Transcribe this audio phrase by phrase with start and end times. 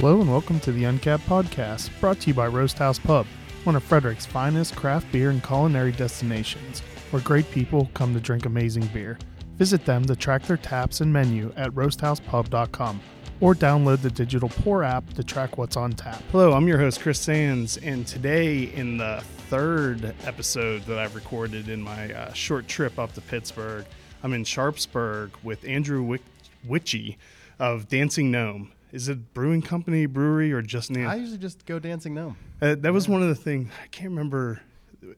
[0.00, 3.26] Hello and welcome to the Uncapped Podcast, brought to you by Roast House Pub,
[3.64, 6.80] one of Frederick's finest craft beer and culinary destinations,
[7.10, 9.18] where great people come to drink amazing beer.
[9.58, 12.98] Visit them to track their taps and menu at roasthousepub.com
[13.42, 16.22] or download the digital pour app to track what's on tap.
[16.32, 21.68] Hello, I'm your host Chris Sands, and today in the third episode that I've recorded
[21.68, 23.84] in my uh, short trip up to Pittsburgh,
[24.22, 26.24] I'm in Sharpsburg with Andrew Wick-
[26.66, 27.18] Witchey
[27.58, 28.72] of Dancing Gnome.
[28.92, 31.06] Is it brewing company, brewery, or just name?
[31.06, 32.36] I usually just go dancing gnome.
[32.60, 34.60] Uh, that was one of the things I can't remember.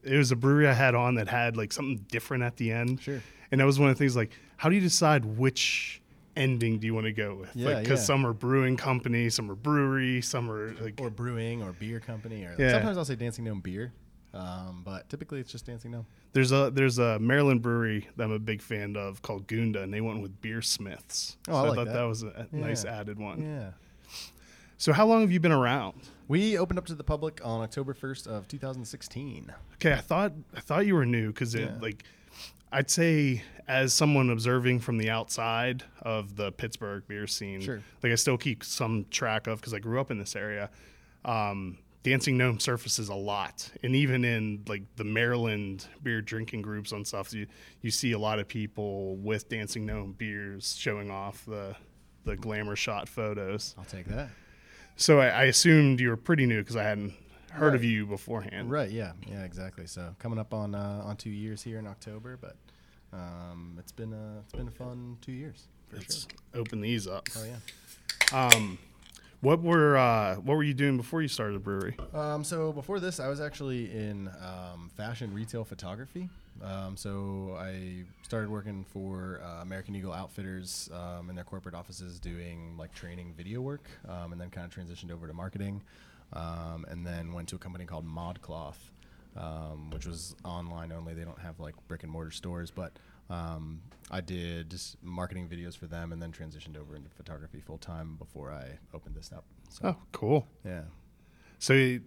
[0.03, 3.01] It was a brewery I had on that had like something different at the end.
[3.01, 3.21] Sure.
[3.51, 6.01] And that was one of the things like, how do you decide which
[6.35, 7.55] ending do you want to go with?
[7.55, 8.05] Yeah, Because yeah.
[8.05, 10.99] some are brewing company, some are brewery, some are like.
[11.01, 12.45] Or brewing or beer company.
[12.45, 12.71] Or Yeah.
[12.71, 13.91] sometimes I'll say dancing gnome beer.
[14.33, 16.05] Um, but typically it's just dancing gnome.
[16.31, 19.93] There's a there's a Maryland brewery that I'm a big fan of called Gunda, and
[19.93, 21.37] they went with Beer Smiths.
[21.47, 21.93] Oh, I like thought that.
[21.93, 23.41] that, was a nice added one.
[23.43, 23.71] Yeah.
[24.77, 26.01] So how long have you been around?
[26.27, 29.53] We opened up to the public on October 1st of 2016.
[29.75, 31.77] Okay, I thought I thought you were new because it Yeah.
[31.81, 32.03] like
[32.71, 37.81] I'd say as someone observing from the outside of the Pittsburgh beer scene, Sure.
[38.01, 40.71] like I still keep some track of because I grew up in this area.
[41.23, 46.91] Um, Dancing Gnome surfaces a lot, and even in like the Maryland beer drinking groups
[46.91, 47.47] and stuff, you
[47.81, 51.75] you see a lot of people with Dancing Gnome beers showing off the
[52.25, 53.73] the glamour shot photos.
[53.77, 54.29] I'll take that.
[54.95, 57.13] So I, I assumed you were pretty new because I hadn't
[57.51, 58.69] heard of you beforehand.
[58.69, 58.89] Right.
[58.91, 59.13] Yeah.
[59.27, 59.43] Yeah.
[59.43, 59.87] Exactly.
[59.87, 62.57] So coming up on uh, on two years here in October, but
[63.13, 66.29] um, it's been a it's been a fun two years for Let's sure.
[66.61, 67.27] open these up.
[67.37, 68.47] Oh yeah.
[68.47, 68.77] Um,
[69.43, 71.97] what were uh, what were you doing before you started the brewery?
[72.13, 76.29] Um, so before this, I was actually in um, fashion retail photography.
[76.63, 82.19] Um, so I started working for uh, American Eagle Outfitters um, in their corporate offices,
[82.19, 85.81] doing like training video work, um, and then kind of transitioned over to marketing,
[86.31, 88.77] um, and then went to a company called ModCloth,
[89.91, 91.13] which was online only.
[91.13, 92.93] They don't have like brick and mortar stores, but
[93.29, 97.77] um, I did just marketing videos for them, and then transitioned over into photography full
[97.77, 99.45] time before I opened this up.
[99.69, 100.47] So Oh, cool.
[100.65, 100.83] yeah.
[101.59, 102.03] So you-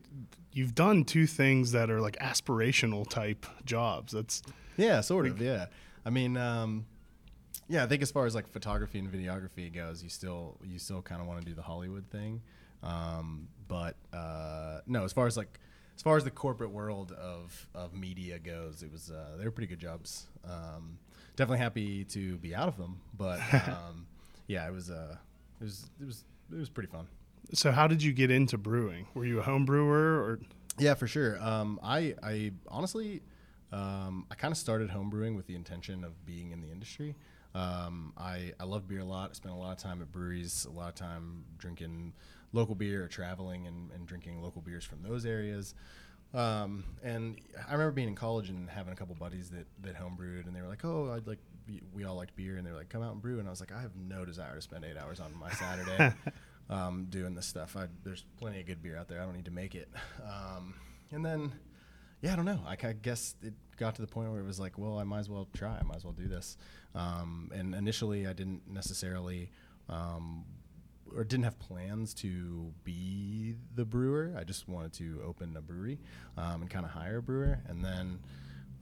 [0.53, 4.13] you've done two things that are like aspirational type jobs.
[4.13, 4.43] That's
[4.77, 5.41] Yeah, sort of.
[5.41, 5.67] Yeah.
[6.05, 6.87] I mean, um,
[7.69, 11.03] yeah, I think as far as like photography and videography goes, you still you still
[11.03, 12.43] kind of want to do the Hollywood thing,
[12.83, 15.59] um, but uh, no, as far as like
[15.97, 19.51] as far as the corporate world of of media goes, it was uh, they were
[19.51, 20.27] pretty good jobs.
[20.45, 20.99] Um,
[21.37, 24.07] definitely happy to be out of them, but um,
[24.47, 25.17] yeah, it was uh,
[25.61, 27.07] it was it was it was pretty fun.
[27.53, 27.71] so.
[27.73, 29.07] How did you get into brewing?
[29.15, 30.41] Were you a home brewer or?
[30.79, 31.43] Yeah, for sure.
[31.43, 33.23] Um, I, I honestly,
[33.73, 37.17] um, I kind of started homebrewing with the intention of being in the industry.
[37.55, 39.31] Um, I, I love beer a lot.
[39.31, 42.13] I spent a lot of time at breweries, a lot of time drinking
[42.53, 45.75] local beer or traveling and, and drinking local beers from those areas.
[46.37, 50.47] Um, and I remember being in college and having a couple buddies that, that homebrewed,
[50.47, 51.39] and they were like, "Oh, I'd like
[51.95, 53.61] we- all liked beer," and they were like, "Come out and brew." And I was
[53.61, 56.15] like, "I have no desire to spend eight hours on my Saturday
[56.71, 57.77] um, doing this stuff.
[57.77, 59.21] I, there's plenty of good beer out there.
[59.21, 59.89] I don't need to make it."
[60.23, 60.75] Um,
[61.11, 61.53] and then,
[62.21, 62.61] yeah, I don't know.
[62.67, 65.21] I, ca- guess it got to the point where it was like, well, I might
[65.21, 65.79] as well try.
[65.79, 66.57] I might as well do this.
[66.95, 69.51] Um, and initially, I didn't necessarily.
[71.15, 74.35] Or didn't have plans to be the brewer.
[74.39, 75.99] I just wanted to open a brewery
[76.37, 78.19] um, and kind of hire a brewer, and then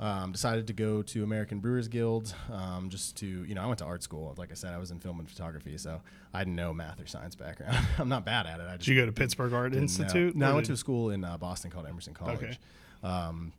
[0.01, 3.79] um, decided to go to American Brewers Guild um, just to you know I went
[3.79, 4.35] to art school.
[4.37, 6.01] Like I said, I was in film and photography, so
[6.33, 7.77] I had no math or science background.
[7.99, 8.65] I'm not bad at it.
[8.65, 9.79] I just Did you go to Pittsburgh Art know.
[9.79, 10.35] Institute?
[10.35, 12.59] No, I went to a school in uh, Boston called Emerson College.
[13.03, 13.53] Um,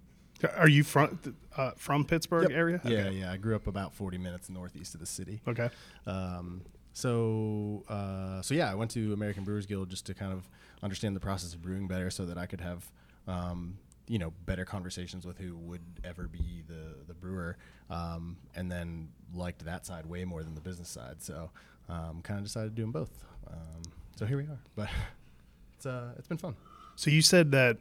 [0.57, 1.17] Are you from
[1.55, 2.57] uh, from Pittsburgh yep.
[2.57, 2.81] area?
[2.83, 3.11] Yeah, Okay.
[3.19, 3.31] yeah.
[3.31, 5.39] I grew up about 40 minutes northeast of the city.
[5.47, 5.69] Okay.
[6.05, 6.61] Um,
[6.95, 10.47] so, uh, so yeah, I went to American Brewers Guild just to kind of
[10.81, 12.89] understand the process of brewing better, so that I could have,
[13.27, 13.77] um,
[14.07, 17.57] you know, better conversations with who would ever be the the brewer,
[17.89, 21.21] um, and then liked that side way more than the business side.
[21.21, 21.51] So,
[21.89, 23.11] um, kind of decided to do them both.
[23.51, 23.81] Um,
[24.15, 24.59] so here we are.
[24.77, 24.87] But
[25.75, 26.55] it's uh, it's been fun.
[26.95, 27.77] So you said that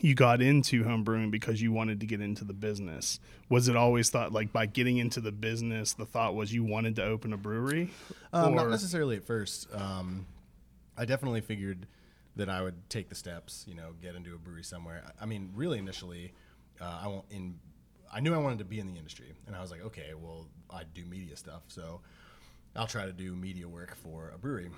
[0.00, 3.20] you got into home brewing because you wanted to get into the business.
[3.48, 6.96] Was it always thought like by getting into the business, the thought was you wanted
[6.96, 7.90] to open a brewery?
[8.32, 9.68] Um, not necessarily at first.
[9.74, 10.26] Um,
[10.96, 11.86] I definitely figured
[12.36, 15.02] that I would take the steps, you know, get into a brewery somewhere.
[15.06, 16.32] I I mean, really initially,
[16.80, 17.58] uh, I in.
[18.10, 20.46] I knew I wanted to be in the industry, and I was like, okay, well,
[20.70, 22.00] I do media stuff, so
[22.74, 24.70] I'll try to do media work for a brewery,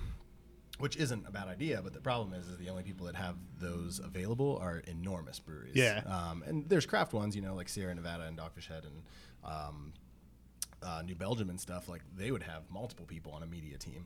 [0.81, 1.81] which isn't a bad idea.
[1.83, 5.75] But the problem is, is the only people that have those available are enormous breweries.
[5.75, 6.01] Yeah.
[6.05, 9.01] Um, and there's craft ones, you know, like Sierra Nevada and Dogfish Head and
[9.45, 9.93] um,
[10.83, 11.87] uh, New Belgium and stuff.
[11.87, 14.05] Like they would have multiple people on a media team.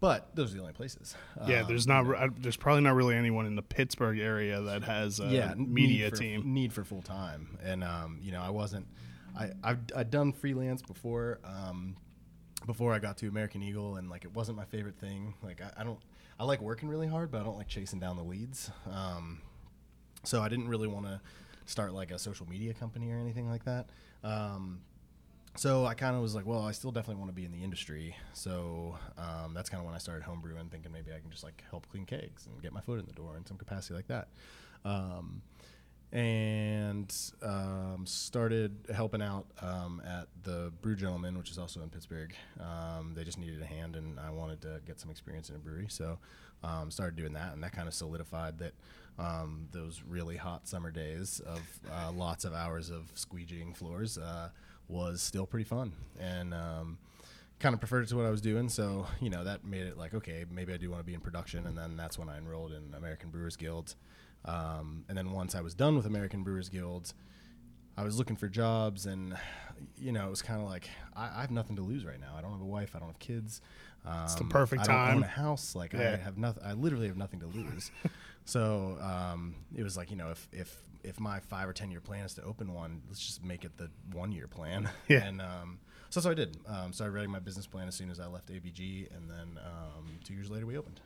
[0.00, 1.14] but those are the only places.
[1.46, 2.06] Yeah, Um, there's not.
[2.06, 6.04] re- There's probably not really anyone in the Pittsburgh area that has a yeah media
[6.04, 6.54] need for, team.
[6.54, 8.86] need for full time and um, you know i wasn't
[9.36, 11.96] i I've, I'd done freelance before um,
[12.66, 15.80] before i got to american eagle and like it wasn't my favorite thing like i,
[15.80, 15.98] I don't
[16.38, 19.40] i like working really hard but i don't like chasing down the leads um,
[20.24, 21.20] so i didn't really want to
[21.66, 23.88] start like a social media company or anything like that
[24.24, 24.80] um,
[25.58, 27.64] so I kind of was like, well, I still definitely want to be in the
[27.64, 28.14] industry.
[28.32, 31.64] So um, that's kind of when I started homebrewing, thinking maybe I can just like
[31.68, 34.28] help clean kegs and get my foot in the door in some capacity like that.
[34.84, 35.42] Um,
[36.12, 42.34] and um, started helping out um, at the Brew Gentlemen, which is also in Pittsburgh.
[42.60, 45.58] Um, they just needed a hand, and I wanted to get some experience in a
[45.58, 46.18] brewery, so
[46.62, 48.72] um, started doing that, and that kind of solidified that
[49.18, 51.60] um, those really hot summer days of
[51.92, 54.48] uh, lots of hours of squeegeeing floors uh,
[54.88, 56.98] was still pretty fun, and um,
[57.58, 58.68] kind of preferred it to what I was doing.
[58.68, 61.20] So, you know, that made it like, okay, maybe I do want to be in
[61.20, 61.66] production.
[61.66, 63.94] And then that's when I enrolled in American Brewers Guild.
[64.44, 67.12] Um, and then once I was done with American Brewers Guild,
[67.96, 69.36] I was looking for jobs and,
[69.96, 72.34] you know, it was kind of like, I, I have nothing to lose right now.
[72.36, 72.94] I don't have a wife.
[72.94, 73.60] I don't have kids.
[74.06, 75.16] Um, the perfect I don't time.
[75.16, 75.74] own a house.
[75.74, 76.62] Like I have nothing.
[76.64, 77.90] I literally have nothing to lose.
[78.44, 82.00] so um, it was like, you know, if, if, if my five or 10 year
[82.00, 84.88] plan is to open one, let's just make it the one year plan.
[85.08, 85.24] Yeah.
[85.24, 85.78] And, um,
[86.10, 86.56] so that's what I did.
[86.66, 90.18] Um, started writing my business plan as soon as I left ABG, and then um,
[90.24, 91.00] two years later we opened.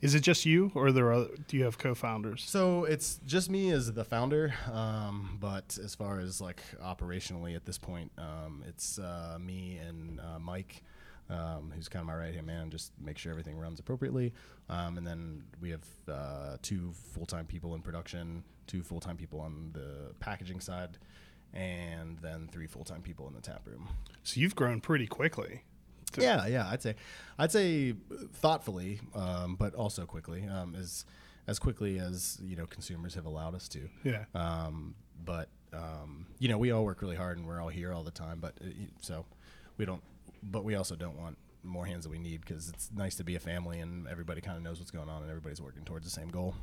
[0.00, 2.44] Is it just you, or there other, do you have co-founders?
[2.46, 7.64] So it's just me as the founder, um, but as far as like operationally at
[7.64, 10.84] this point, um, it's uh, me and uh, Mike,
[11.28, 14.32] um, who's kind of my right hand man, just make sure everything runs appropriately.
[14.68, 19.16] Um, and then we have uh, two full time people in production, two full time
[19.16, 20.96] people on the packaging side,
[21.52, 23.88] and then three full time people in the tap room.
[24.22, 25.64] So you've grown pretty quickly.
[26.12, 26.94] To- Yeah, yeah, I'd say,
[27.38, 27.94] I'd say
[28.34, 31.04] thoughtfully, um, but also quickly, um, as
[31.46, 33.88] as quickly as you know consumers have allowed us to.
[34.04, 34.24] Yeah.
[34.34, 34.94] Um,
[35.24, 38.10] but um, you know, we all work really hard, and we're all here all the
[38.10, 38.38] time.
[38.40, 38.68] But uh,
[39.00, 39.24] so
[39.76, 40.02] we don't,
[40.42, 43.34] but we also don't want more hands than we need because it's nice to be
[43.34, 46.10] a family and everybody kind of knows what's going on and everybody's working towards the
[46.10, 46.54] same goal.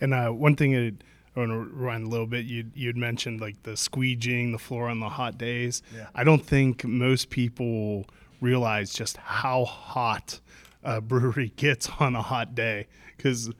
[0.00, 0.96] And uh, one thing that
[1.36, 2.44] I want to rewind a little bit.
[2.44, 5.82] You you'd mentioned like the squeegeeing the floor on the hot days.
[5.96, 6.08] Yeah.
[6.14, 8.06] I don't think most people
[8.42, 10.40] realize just how hot
[10.82, 13.50] a brewery gets on a hot day because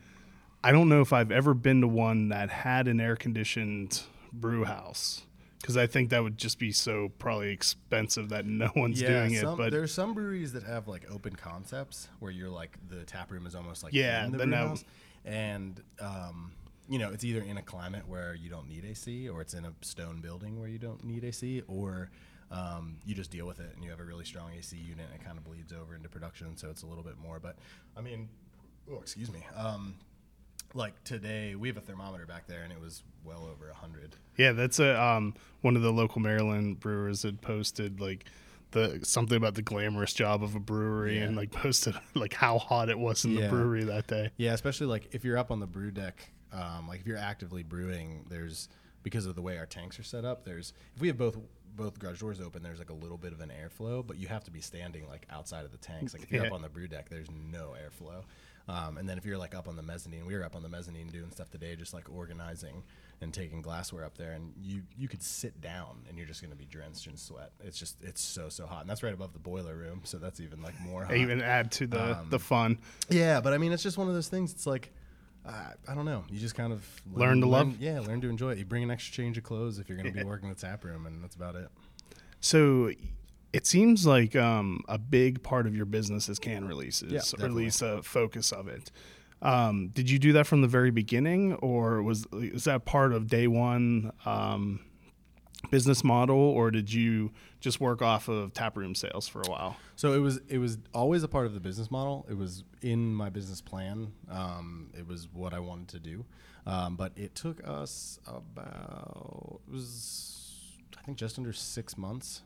[0.62, 4.02] I don't know if I've ever been to one that had an air conditioned
[4.32, 5.22] brew house
[5.60, 9.54] because I think that would just be so probably expensive that no one's doing some,
[9.54, 9.56] it.
[9.56, 13.46] But there's some breweries that have like open concepts where you're like the tap room
[13.46, 14.84] is almost like Yeah, in the brew house,
[15.24, 16.52] and um,
[16.88, 19.64] you know it's either in a climate where you don't need AC, or it's in
[19.64, 22.10] a stone building where you don't need AC, or
[22.52, 25.20] um, you just deal with it and you have a really strong AC unit and
[25.20, 27.40] it kind of bleeds over into production, so it's a little bit more.
[27.40, 27.56] But
[27.96, 28.28] I mean,
[28.90, 29.44] oh excuse me.
[29.56, 29.94] Um,
[30.74, 34.16] like today, we have a thermometer back there, and it was well over a hundred.
[34.36, 38.24] Yeah, that's a um, one of the local Maryland brewers had posted like
[38.70, 41.24] the something about the glamorous job of a brewery Yeah.
[41.24, 44.30] and like posted like how hot it was in the brewery that day.
[44.38, 47.62] Yeah, especially like if you're up on the brew deck, um, like if you're actively
[47.62, 48.68] brewing, there's
[49.02, 50.44] because of the way our tanks are set up.
[50.44, 51.36] There's if we have both
[51.74, 54.44] both garage doors open, there's like a little bit of an airflow, but you have
[54.44, 56.12] to be standing like outside of the tanks.
[56.12, 56.48] Like if you're Yeah.
[56.48, 58.24] up on the brew deck, there's no airflow.
[58.68, 60.68] Um, and then if you're like up on the mezzanine, we were up on the
[60.68, 62.82] mezzanine doing stuff today, just like organizing
[63.22, 66.54] and taking glassware up there, and you you could sit down and you're just gonna
[66.54, 67.52] be drenched in sweat.
[67.64, 70.40] It's just it's so so hot, and that's right above the boiler room, so that's
[70.40, 71.16] even like more hot.
[71.16, 72.78] Even add to the Um, the fun.
[73.08, 74.52] Yeah, but I mean, it's just one of those things.
[74.52, 74.92] It's like,
[75.46, 76.24] uh, I don't know.
[76.30, 78.58] You just kind of Learn to love- Yeah, learn to enjoy it.
[78.58, 80.84] You bring an extra change of clothes if you're going to be working the tap
[80.84, 81.68] room, and that's about it.
[82.40, 82.90] So
[83.52, 87.46] it seems like um, a big part of your business is can releases, Yeah, or
[87.46, 88.90] at least a focus of it.
[89.42, 93.26] Um, did you do that from the very beginning, or was is that part of
[93.28, 94.80] day one um,
[95.70, 99.76] business model, or did you just work off of tap room sales for a while?
[99.96, 102.26] So it was it was always a part of the business model.
[102.28, 104.12] It was in my business plan.
[104.30, 106.24] Um, it was what I wanted to do,
[106.66, 112.42] um, but it took us about it was I think just under six months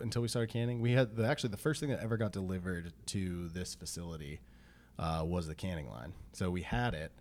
[0.00, 0.80] until we started canning.
[0.80, 4.40] We had the, actually the first thing that ever got delivered to this facility
[4.98, 6.12] uh, was the canning line.
[6.32, 7.12] So we had it,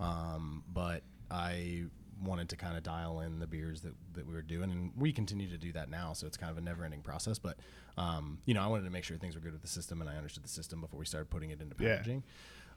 [0.00, 1.84] um, but I
[2.22, 5.12] wanted to kind of dial in the beers that, that we were doing, and we
[5.12, 6.12] continue to do that now.
[6.12, 7.38] So it's kind of a never-ending process.
[7.38, 7.56] But
[7.98, 10.08] um, you know, I wanted to make sure things were good with the system, and
[10.08, 11.96] I understood the system before we started putting it into Yeah.
[11.96, 12.22] packaging.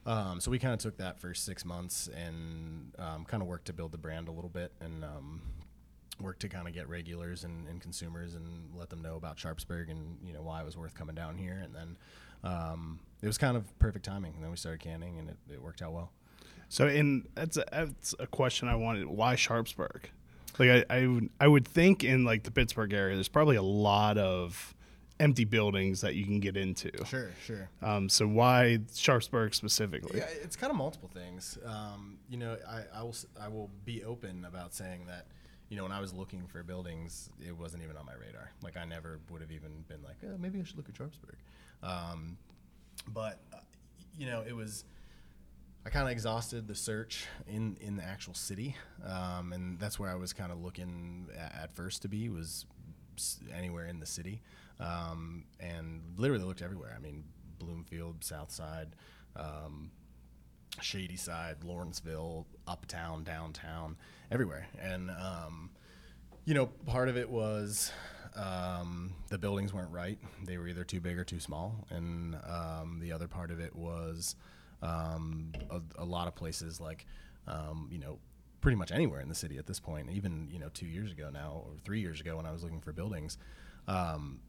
[0.07, 3.65] Um, so we kind of took that first six months and um, kind of worked
[3.65, 5.41] to build the brand a little bit, and um,
[6.21, 9.89] work to kind of get regulars and, and consumers and let them know about Sharpsburg
[9.89, 11.59] and you know why it was worth coming down here.
[11.63, 11.97] And then
[12.43, 14.33] um, it was kind of perfect timing.
[14.35, 16.11] And then we started canning, and it, it worked out well.
[16.69, 19.07] So, in that's a, that's a question I wanted.
[19.07, 20.09] Why Sharpsburg?
[20.57, 23.61] Like, I, I would I would think in like the Pittsburgh area, there's probably a
[23.61, 24.73] lot of
[25.19, 26.91] empty buildings that you can get into.
[27.05, 27.69] Sure, sure.
[27.81, 30.19] Um, so why Sharpsburg specifically?
[30.19, 31.57] Yeah, it's kind of multiple things.
[31.65, 35.27] Um, you know, I, I will I will be open about saying that.
[35.67, 38.51] You know, when I was looking for buildings, it wasn't even on my radar.
[38.61, 41.37] Like, I never would have even been like, oh, maybe I should look at Sharpsburg.
[41.81, 42.37] Um,
[43.07, 43.57] but uh,
[44.17, 44.85] you know, it was.
[45.85, 48.75] I kind of exhausted the search in in the actual city,
[49.05, 52.65] um, and that's where I was kind of looking at, at first to be was
[53.53, 54.41] anywhere in the city,
[54.79, 56.95] um, and literally looked everywhere.
[56.97, 57.23] I mean,
[57.59, 58.95] Bloomfield, South Side,
[59.35, 59.91] um,
[60.81, 63.95] Shady Side, Lawrenceville, Uptown, downtown,
[64.31, 65.69] everywhere, and um,
[66.45, 67.91] you know, part of it was
[68.35, 72.97] um, the buildings weren't right; they were either too big or too small, and um,
[72.99, 74.35] the other part of it was
[74.85, 77.05] um, a, a lot of places like
[77.47, 78.19] um, you know
[78.61, 81.29] pretty much anywhere in the city at this point even you know two years ago
[81.31, 83.37] now or three years ago when i was looking for buildings
[83.87, 84.39] um,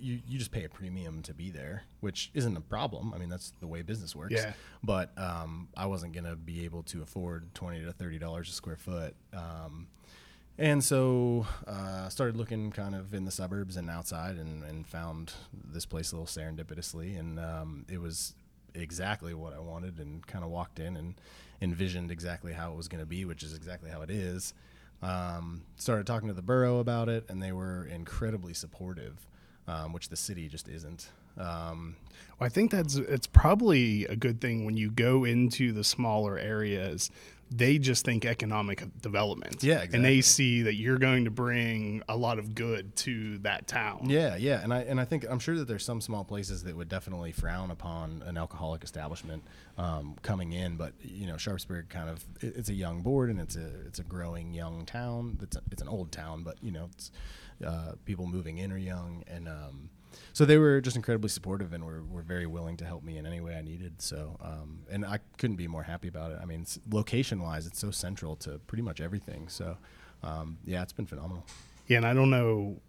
[0.00, 3.28] you, you just pay a premium to be there which isn't a problem i mean
[3.28, 4.52] that's the way business works Yeah.
[4.82, 8.52] but um, i wasn't going to be able to afford 20 to 30 dollars a
[8.52, 9.88] square foot um,
[10.58, 15.34] and so uh, started looking kind of in the suburbs and outside and, and found
[15.52, 17.18] this place a little serendipitously.
[17.18, 18.32] And um, it was
[18.76, 21.14] exactly what I wanted and kind of walked in and
[21.60, 24.54] envisioned exactly how it was going to be, which is exactly how it is.
[25.02, 29.26] Um, started talking to the borough about it, and they were incredibly supportive,
[29.68, 31.10] um, which the city just isn't.
[31.38, 31.96] Um,
[32.38, 36.38] Well, I think that's it's probably a good thing when you go into the smaller
[36.38, 37.10] areas.
[37.50, 39.62] They just think economic development.
[39.62, 43.68] Yeah, And they see that you're going to bring a lot of good to that
[43.68, 44.10] town.
[44.10, 46.74] Yeah, yeah, and I and I think I'm sure that there's some small places that
[46.76, 49.44] would definitely frown upon an alcoholic establishment
[49.78, 53.40] um, coming in, but you know, Sharpsburg kind of it- it's a young board and
[53.40, 55.38] it's a it's a growing young town.
[55.40, 57.10] It's a, it's an old town, but you know, it's
[57.64, 59.88] uh, people moving in are young, and um,
[60.32, 63.26] so they were just incredibly supportive and were, were very willing to help me in
[63.26, 64.00] any way I needed.
[64.00, 66.38] So, um, and I couldn't be more happy about it.
[66.42, 69.48] I mean, location wise, it's so central to pretty much everything.
[69.48, 69.76] So,
[70.22, 71.44] um, yeah, it's been phenomenal.
[71.86, 72.80] Yeah, and I don't know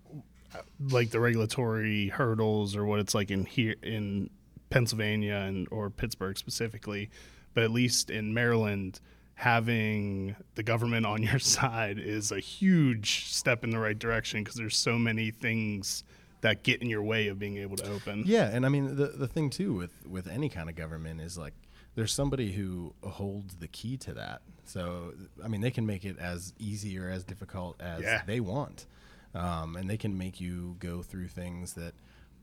[0.90, 4.30] like the regulatory hurdles or what it's like in here in
[4.70, 7.10] Pennsylvania and or Pittsburgh specifically,
[7.54, 9.00] but at least in Maryland
[9.36, 14.56] having the government on your side is a huge step in the right direction because
[14.56, 16.04] there's so many things
[16.42, 18.24] that get in your way of being able to open.
[18.26, 21.38] Yeah, and I mean the the thing too with with any kind of government is
[21.38, 21.54] like
[21.96, 24.42] there's somebody who holds the key to that.
[24.66, 25.14] So
[25.44, 28.22] I mean they can make it as easy or as difficult as Yeah.
[28.28, 28.86] they want,
[29.34, 31.94] um, and they can make you go through things that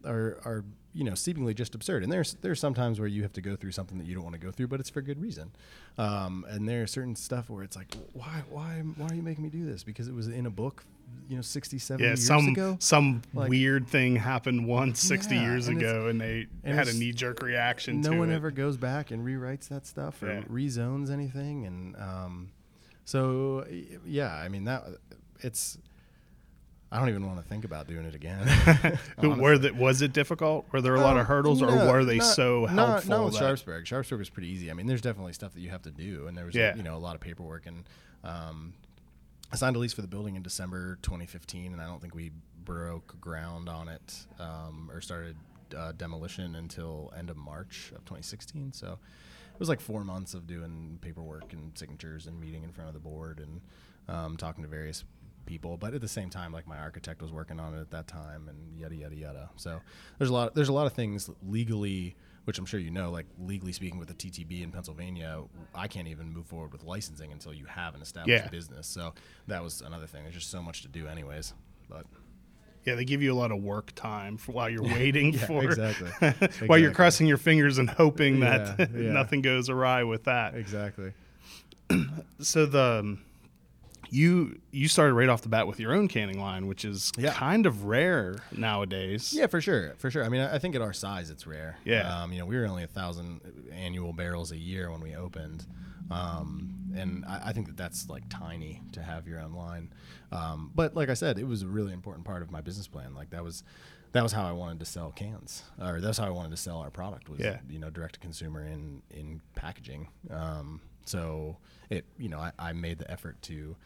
[0.04, 2.02] are are you know seemingly just absurd.
[2.02, 4.34] And there's there's sometimes where you have to go through something that you don't want
[4.34, 5.52] to go through, but it's for good reason.
[5.98, 9.50] Um, and are certain stuff where it's like why why why are you making me
[9.50, 9.84] do this?
[9.84, 10.84] Because it was in a book,
[11.28, 12.76] you know, 60, 70 Yeah, years some ago.
[12.80, 16.88] some Like- weird thing happened once 60 Yeah, years and ago and they and had
[16.88, 18.12] a knee jerk reaction to it.
[18.12, 18.34] no one it.
[18.34, 20.40] ever goes back and rewrites that stuff or Yeah.
[20.42, 22.48] rezones anything and um,
[23.04, 23.66] so
[24.06, 24.84] yeah i mean that
[25.40, 25.76] it's
[26.92, 28.46] i don't even want to think about doing it again
[29.40, 30.66] were that was it difficult?
[30.72, 33.10] Were there a lot of Um, hurdles, or were they not- so helpful?
[33.10, 33.86] Not with that- Sharpsburg.
[33.86, 34.70] Sharpsburg was pretty easy.
[34.70, 36.76] I mean, there's definitely stuff that you have to do, and there was Yeah.
[36.76, 37.66] you know a lot of paperwork.
[37.66, 37.84] And
[38.22, 38.74] um,
[39.54, 42.32] I signed a lease for the building in December 2015, and I don't think we
[42.64, 45.36] broke ground on it um, or started
[45.78, 48.72] uh, demolition until end of March of 2016.
[48.72, 48.98] So
[49.52, 52.94] it was like four months of doing paperwork and signatures and meeting in front of
[52.94, 53.60] the board and
[54.08, 55.04] um, talking to various
[55.46, 55.76] people.
[55.76, 58.48] But at the same time, like my architect was working on it at that time,
[58.48, 59.50] and yada yada yada.
[59.54, 59.80] So
[60.18, 60.56] there's a lot.
[60.56, 63.10] There's a lot of things legally, which I'm sure you know.
[63.10, 65.42] Like legally speaking, with the TTB in Pennsylvania,
[65.74, 68.48] I can't even move forward with licensing until you have an established Yeah.
[68.50, 68.86] business.
[68.86, 69.14] So
[69.48, 70.22] that was another thing.
[70.22, 71.54] There's just so much to do, anyways.
[71.88, 72.06] But
[72.84, 75.64] Yeah, they give you a lot of work time for while you're waiting Yeah, for
[75.64, 76.10] exactly.
[76.66, 79.12] while you're crossing your fingers and hoping that Yeah, yeah.
[79.12, 80.54] nothing goes awry with that.
[80.54, 81.12] exactly.
[82.40, 83.22] So the um,
[84.10, 87.32] you you started right off the bat with your own canning line, which is Yeah.
[87.32, 89.32] kind of rare nowadays.
[89.32, 90.24] Yeah, for sure, for sure.
[90.24, 91.76] I mean, I think at our size, it's rare.
[91.84, 92.22] Yeah.
[92.22, 93.40] Um, you know, we were only a thousand
[93.72, 95.66] annual barrels a year when we opened,
[96.10, 99.92] um, and I, I think that that's like tiny to have your own line.
[100.32, 103.14] Um, but like I said, it was a really important part of my business plan.
[103.14, 103.62] Like that was.
[104.12, 106.78] That was how I wanted to sell cans, or that's how I wanted to sell
[106.78, 107.28] our product.
[107.28, 107.58] Was Yeah.
[107.68, 110.06] you know direct to consumer in in packaging.
[110.30, 111.56] Um, so
[111.90, 113.76] it you know I, I made the effort to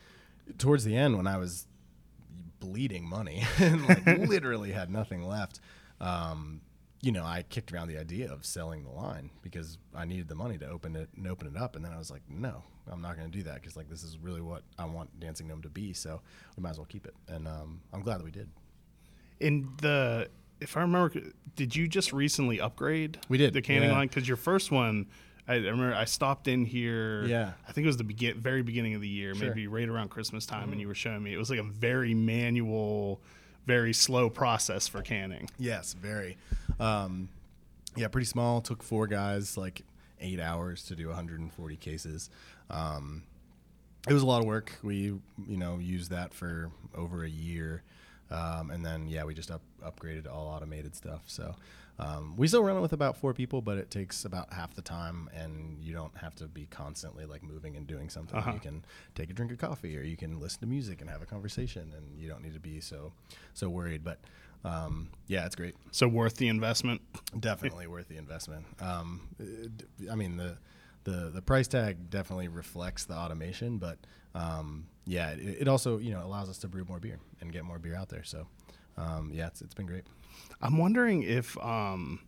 [0.57, 1.67] towards the end when I was
[2.61, 5.61] bleeding money and like literally had nothing left.
[6.01, 6.61] Um,
[7.01, 10.35] you know, I kicked around the idea of selling the line because I needed the
[10.35, 11.77] money to open it and open it up.
[11.77, 14.03] And then I was like, no, I'm not going to do that because like this
[14.03, 15.93] is really what I want Dancing Gnome to be.
[15.93, 16.21] So
[16.57, 17.15] we might as well keep it.
[17.29, 18.49] And um, I'm glad that we did.
[19.39, 20.29] In the,
[20.61, 21.21] if I remember,
[21.55, 23.19] did you just recently upgrade?
[23.29, 23.97] We did, the canning yeah.
[23.97, 25.07] line because your first one.
[25.49, 27.25] I I remember I stopped in here.
[27.25, 27.53] Yeah.
[27.69, 29.49] I think it was the begin, very beginning of the year, Sure.
[29.49, 30.73] maybe right around Christmas time, Mm-hmm.
[30.73, 31.33] and you were showing me.
[31.33, 33.21] It was like a very manual,
[33.67, 35.49] very slow process for canning.
[35.59, 36.37] Yes, very.
[36.79, 37.29] Um,
[37.97, 38.61] yeah, pretty small.
[38.61, 39.83] Took four guys like
[40.21, 42.31] eight hours to do 140 cases.
[42.71, 43.23] Um,
[44.09, 44.73] it was a lot of work.
[44.83, 44.97] We,
[45.47, 47.83] you know, used that for over a year,
[48.31, 51.23] um, and then yeah, we just up, upgraded all automated stuff.
[51.27, 51.55] So
[51.99, 54.83] um, we still run it with about four people, but it takes about half the
[54.83, 58.39] time, and you don't have to be constantly like moving and doing something.
[58.39, 58.53] Uh-huh.
[58.53, 61.23] You can take a drink of coffee, or you can listen to music and have
[61.23, 63.13] a conversation, and you don't need to be so
[63.55, 64.05] so worried.
[64.05, 64.21] But
[64.65, 65.75] um, yeah, it's great.
[65.91, 67.01] So worth the investment.
[67.39, 68.65] Definitely worth the investment.
[68.81, 69.29] Um,
[70.11, 70.57] I mean the
[71.03, 73.99] the the price tag definitely reflects the automation, but
[74.37, 77.65] um, yeah, it, it also you know allows us to brew more beer and get
[77.65, 78.25] more beer out there.
[78.25, 78.47] So
[78.97, 80.05] um, yeah, it's, it's been great.
[80.61, 82.21] I'm wondering if, um,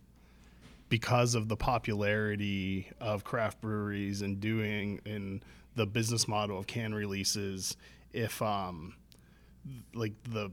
[0.89, 5.41] because of the popularity of craft breweries and doing in
[5.75, 7.77] the business model of can releases,
[8.13, 8.95] if um,
[9.93, 10.51] like the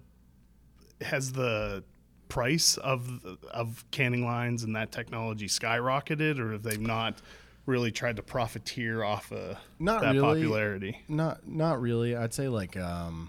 [1.00, 1.82] has the
[2.28, 7.20] price of of canning lines and that technology skyrocketed, or have they've not
[7.66, 10.42] really tried to profiteer off of Not that really.
[10.42, 11.02] popularity?
[11.08, 12.14] Not not really.
[12.14, 13.28] I'd say like um,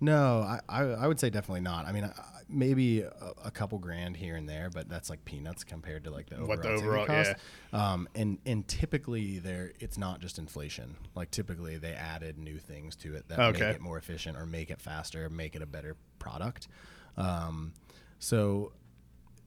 [0.00, 1.86] no, I, I I would say definitely not.
[1.86, 3.10] I mean, I, maybe a,
[3.44, 6.48] a couple grand here and there, but that's like peanuts compared to like the overall,
[6.48, 7.34] What the overall- cost.
[7.72, 10.96] Um, and and typically there, it's not just inflation.
[11.14, 13.60] Like typically they added new things to it that Okay.
[13.66, 16.68] make it more efficient or make it faster, make it a better product.
[17.16, 17.72] Um,
[18.18, 18.72] so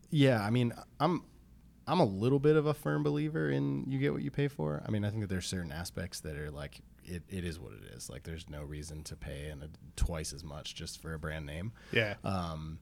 [0.10, 1.24] yeah, I mean, I'm
[1.88, 4.84] I'm a little bit of a firm believer in you get what you pay for.
[4.86, 7.74] I mean, I think that there's certain aspects that are like it, it is what
[7.74, 8.10] it is.
[8.10, 11.72] Like there's no reason to pay and twice as much just for a brand name.
[11.92, 12.16] Yeah.
[12.24, 12.80] Um,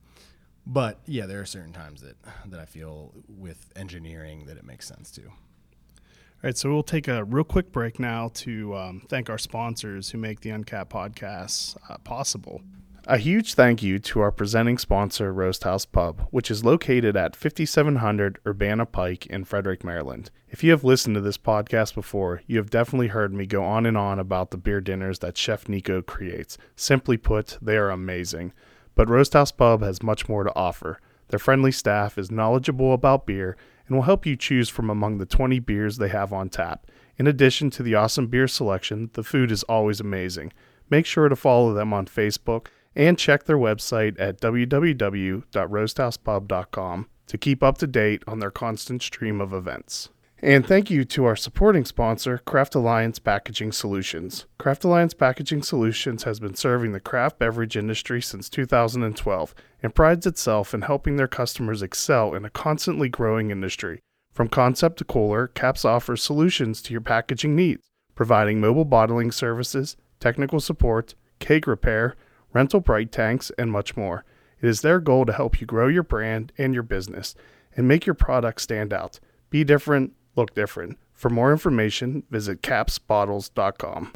[0.65, 4.87] but yeah, there are certain times that that I feel with engineering that it makes
[4.87, 5.21] sense to.
[5.23, 10.09] All right, so we'll take a real quick break now to um, thank our sponsors
[10.11, 12.61] who make the Uncapped podcast uh, possible.
[13.07, 17.35] A huge thank you to our presenting sponsor, Roast House Pub, which is located at
[17.35, 20.31] 5700 Urbana Pike in Frederick, Maryland.
[20.49, 23.85] If you have listened to this podcast before, you have definitely heard me go on
[23.85, 26.57] and on about the beer dinners that Chef Nico creates.
[26.75, 28.53] Simply put, they are amazing.
[28.95, 30.99] But Roast House Pub has much more to offer.
[31.27, 35.27] Their friendly staff is knowledgeable about beer and will help you choose from among the
[35.27, 36.87] 20 beers they have on tap.
[37.17, 40.53] In addition to the awesome beer selection, the food is always amazing.
[40.89, 47.63] Make sure to follow them on Facebook and check their website at www.roasthousepub.com to keep
[47.63, 50.09] up to date on their constant stream of events.
[50.39, 54.45] And thank you to our supporting sponsor, Craft Alliance Packaging Solutions.
[54.59, 60.27] Craft Alliance Packaging Solutions has been serving the craft beverage industry since 2012 and prides
[60.27, 64.01] itself in helping their customers excel in a constantly growing industry.
[64.31, 69.95] From concept to cooler, CAPS offers solutions to your packaging needs, providing mobile bottling services,
[70.19, 72.15] technical support, keg repair,
[72.55, 74.23] rental bright tanks, and much more.
[74.61, 77.35] It is their goal to help you grow your brand and your business
[77.75, 79.19] and make your product stand out.
[79.49, 80.97] Be different, look different.
[81.13, 84.11] For more information, visit capsbottles.com.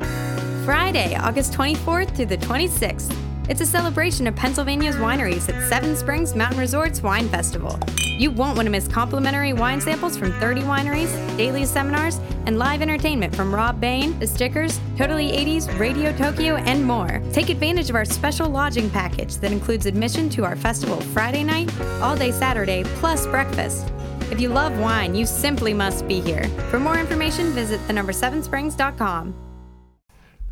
[0.66, 3.29] Friday, August 24th through the 26th.
[3.50, 7.80] It's a celebration of Pennsylvania's wineries at Seven Springs Mountain Resorts Wine Festival.
[8.20, 12.84] You won't want to miss complimentary wine samples from 30 wineries, daily seminars, and live
[12.84, 17.24] entertainment from Rob Bain, The Stickers, Totally 80s, Radio Tokyo, and more.
[17.34, 21.76] Take advantage of our special lodging package that includes admission to our festival Friday night,
[22.04, 23.92] all day Saturday, plus breakfast.
[24.30, 26.48] If you love wine, you simply must be here.
[26.70, 29.49] For more information, visit the number 7springs.com.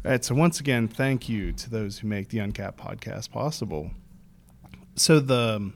[0.05, 3.91] All right, so once again, thank you to those who make the Uncapped podcast possible.
[4.95, 5.71] So the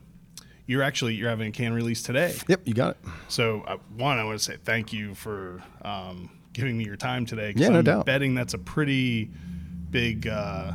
[0.68, 2.34] you're actually you're having a can release today.
[2.48, 2.98] Yep, you got it.
[3.28, 7.26] So uh, one, I want to say thank you for um, giving me your time
[7.26, 7.54] today.
[7.56, 8.06] Yeah, no I'm doubt.
[8.06, 9.30] Betting that's a pretty
[9.90, 10.74] big uh,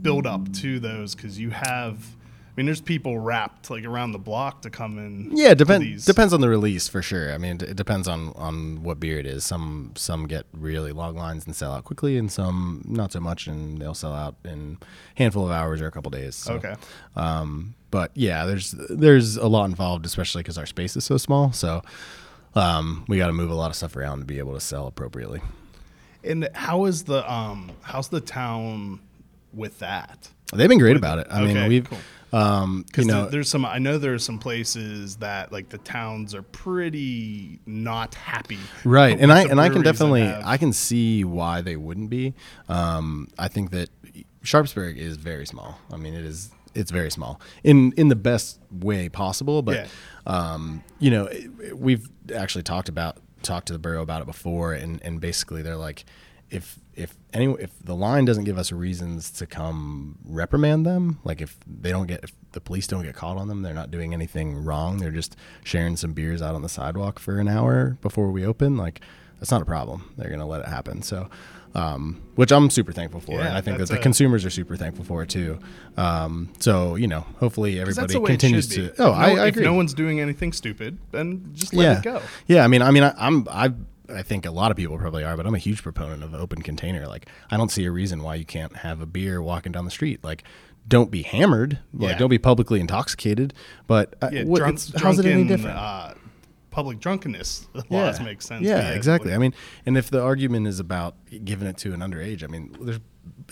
[0.00, 2.16] build up to those because you have.
[2.58, 5.30] I mean, there's people wrapped like around the block to come in.
[5.32, 6.04] Yeah, to depend, these.
[6.04, 7.32] depends on the release for sure.
[7.32, 9.44] I mean, it depends on on what beer it is.
[9.44, 13.46] Some some get really long lines and sell out quickly, and some not so much,
[13.46, 16.34] and they'll sell out in a handful of hours or a couple days.
[16.34, 16.74] So, Okay.
[17.14, 21.52] Um, but yeah, there's there's a lot involved, especially because our space is so small.
[21.52, 21.82] So
[22.56, 24.88] um, we got to move a lot of stuff around to be able to sell
[24.88, 25.42] appropriately.
[26.24, 28.98] And how is the um how's the town
[29.52, 30.30] with that?
[30.52, 31.26] They've been great about it.
[31.30, 31.98] I mean, we've, cool.
[32.32, 36.34] Um, you Because know, there's some, I know there's some places that like the towns
[36.34, 38.58] are pretty not happy.
[38.84, 42.34] right and i and i can definitely i can see why they wouldn't be
[42.68, 43.88] um i think that
[44.42, 48.60] sharpsburg is very small i mean it is it's very small in in the best
[48.70, 49.86] way possible but Yeah.
[50.26, 51.28] um you know
[51.74, 55.76] we've actually talked about talked to the borough about it before and and basically they're
[55.76, 56.04] like
[56.50, 61.40] if if any if the line doesn't give us reasons to come reprimand them like
[61.40, 64.14] if they don't get if the police don't get caught on them they're not doing
[64.14, 68.30] anything wrong they're just sharing some beers out on the sidewalk for an hour before
[68.30, 69.00] we open like
[69.38, 71.28] that's not a problem they're going to let it happen so
[71.74, 74.74] um, which I'm super thankful for, and I think that the a- consumers are super
[74.74, 75.58] thankful for too.
[75.98, 78.96] Um, so you know, hopefully everybody that's the way continues it should be.
[78.96, 79.02] to.
[79.02, 79.64] Oh, If I, no, I if agree.
[79.66, 82.22] no one's doing anything stupid, then just let yeah, it go.
[82.46, 82.64] yeah.
[82.64, 83.74] I mean, I mean, I, I'm I
[84.08, 86.62] I think a lot of people probably are, but I'm a huge proponent of open
[86.62, 87.06] container.
[87.06, 89.90] Like, I don't see a reason why you can't have a beer walking down the
[89.90, 90.24] street.
[90.24, 90.44] Like,
[90.86, 91.78] don't be hammered.
[91.92, 92.18] Like, Yeah.
[92.18, 93.52] don't be publicly intoxicated.
[93.86, 95.76] But uh, Yeah, what, drunk, it's- how's it any different?
[95.76, 96.14] Uh,
[96.70, 97.82] public drunkenness yeah.
[97.90, 98.62] laws make sense.
[98.64, 99.34] Yeah, yeah, exactly.
[99.34, 99.52] I mean,
[99.84, 103.00] and if the argument is about giving it to an underage, I mean, there's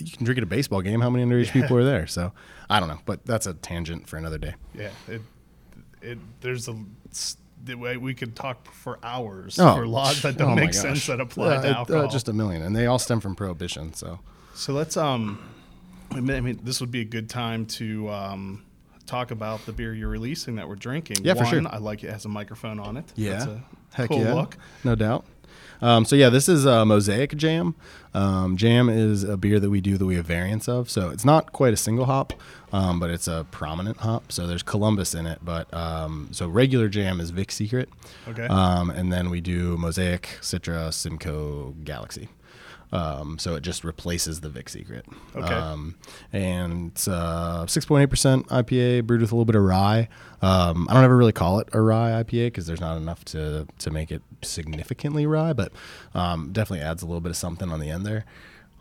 [0.01, 1.01] you can drink at a baseball game.
[1.01, 2.07] How many underage people are there?
[2.17, 2.33] So
[2.71, 4.55] I don't know, but that's a tangent for another day.
[4.75, 5.21] Yeah, it,
[6.01, 6.77] it there's a
[7.65, 10.75] the way we could talk for hours Oh, for laws that oh don't my make
[10.75, 12.09] sense that apply Uh, to it- uh, alcohol.
[12.09, 13.93] just a million, and they all stem from prohibition.
[13.95, 14.21] So
[14.55, 15.39] so let's um,
[16.13, 18.63] I mean, I mean, this would be a good time to um
[19.07, 21.19] talk about the beer you're releasing that we're drinking.
[21.23, 21.63] Yeah, for sure.
[21.69, 23.05] I like it has a microphone on it.
[23.15, 23.63] Yeah, That's a
[23.95, 24.57] heck cool yeah, look.
[24.85, 25.25] no doubt.
[25.83, 27.75] Um, so yeah, this is a Mosaic Jam.
[28.15, 30.89] Um, jam is a beer that we do that we have variants of.
[30.91, 32.33] So it's not quite a single hop,
[32.77, 34.31] um, but it's a prominent hop.
[34.31, 37.89] So there's Columbus in it, but um, so regular Jam is Vic Secret.
[38.29, 38.47] Okay.
[38.47, 42.29] Um, and then we do Mosaic, Citra, Simcoe, Galaxy.
[42.93, 45.07] Um, so it just replaces the Vic Secret.
[45.35, 45.55] Okay.
[45.55, 45.97] Um,
[46.35, 50.09] and it's uh, 6.8% IPA brewed with a little bit of rye.
[50.43, 53.67] Um, I don't ever really call it a rye IPA because there's not enough to,
[53.79, 55.73] to make it significantly rye, but
[56.15, 58.27] um, definitely adds a little bit of something on the end there.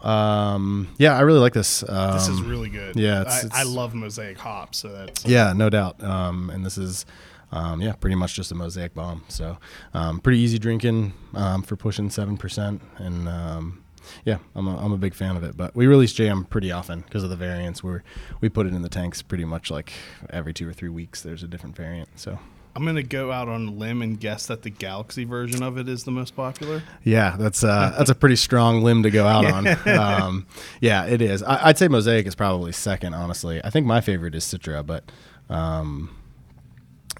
[0.06, 1.84] Um, yeah, I really like this.
[1.88, 2.96] Um, This is really good.
[2.96, 6.02] yeah, it's- I, I love mosaic hops, so that's yeah, no doubt.
[6.04, 7.06] Um, and this is,
[7.52, 9.24] um, yeah, pretty much just a mosaic bomb.
[9.30, 9.58] So,
[9.94, 13.84] um, pretty easy drinking um, for pushing seven percent, and um,
[14.26, 15.58] yeah, I'm a, I'm a big fan of it.
[15.58, 17.84] But we release jam pretty often because of the variants.
[17.84, 18.04] Where
[18.41, 19.91] we put it in the tanks pretty much like
[20.30, 21.22] every two or three weeks.
[21.22, 22.10] There's a different variant.
[22.20, 22.38] So.
[22.76, 25.88] I'm gonna go out on a limb and guess that the Galaxy version of it
[25.88, 26.84] is the most popular.
[27.04, 29.68] Yeah, that's uh, that's a pretty strong limb to go out on.
[29.88, 30.48] Um,
[30.82, 31.42] yeah, it is.
[31.42, 33.62] I, I'd say Mosaic is probably second, honestly.
[33.64, 35.10] I think my favorite is Citra, but
[35.50, 36.16] um,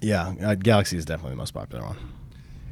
[0.02, 1.96] yeah, uh, Galaxy is definitely the most popular one.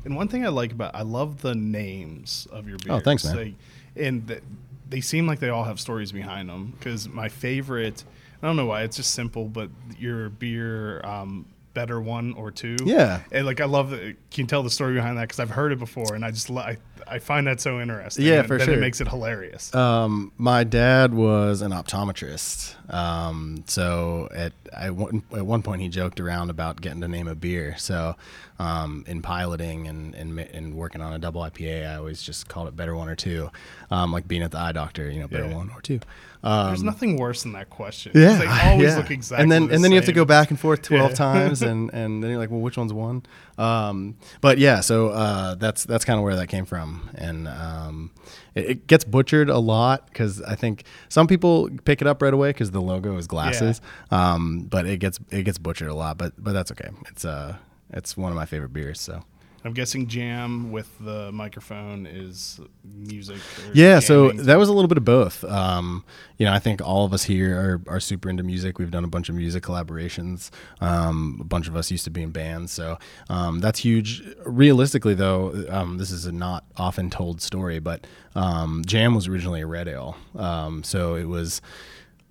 [0.04, 2.96] And one thing I like about I love the names of your beers.
[2.96, 3.36] Oh, thanks, man.
[3.36, 4.42] They, and th-
[4.88, 6.74] they seem like they all have stories behind them.
[6.78, 8.04] Because my favorite,
[8.42, 12.76] I don't know why, it's just simple, but your beer, um, better one or two.
[12.84, 13.20] Yeah.
[13.32, 14.00] And like I love that.
[14.00, 15.22] Can you tell the story behind that?
[15.22, 18.24] Because I've heard it before, and I just I, I find that so interesting.
[18.24, 18.74] Yeah, and for then sure.
[18.74, 19.74] It makes it hilarious.
[19.74, 22.74] Um, my dad was an optometrist.
[22.92, 27.28] Um, so at I, one- at one point he joked around about getting to name
[27.28, 27.74] a beer.
[27.78, 28.14] So
[28.58, 32.68] um, in piloting and, and and working on a double IPA, I always just called
[32.68, 33.50] it better one or two.
[33.90, 35.56] Um, like being at the eye doctor, you know, better Yeah.
[35.56, 36.00] one or two.
[36.44, 38.12] Um, There's nothing worse than that question.
[38.14, 38.96] yeah, They always yeah.
[38.98, 41.12] look exactly And then the and then you have to go back and forth twelve
[41.12, 41.16] Yeah.
[41.16, 43.22] times, and and then you're like, well, which one's one?
[43.56, 48.10] Um, but yeah, so uh, that's that's kind of where that came from, and um,
[48.54, 52.34] it, it gets butchered a lot because I think some people pick it up right
[52.34, 53.80] away because the logo is glasses,
[54.10, 56.18] um, but it gets it gets butchered a lot.
[56.18, 56.90] But but that's okay.
[57.08, 57.56] It's uh
[57.90, 59.00] it's one of my favorite beers.
[59.00, 59.24] So.
[59.64, 63.38] I'm guessing jam with the microphone is music.
[63.72, 65.42] Yeah, so that was a little bit of both.
[65.44, 66.04] Um,
[66.36, 68.78] you know, I think all of us here are, are super into music.
[68.78, 70.50] We've done a bunch of music collaborations.
[70.82, 72.98] Um, a bunch of us used to be in bands, so
[73.30, 74.22] um, that's huge.
[74.44, 79.62] Realistically, though, um, this is a not often told story, but um, Jam was originally
[79.62, 80.14] a red ale.
[80.36, 81.62] Um, so it was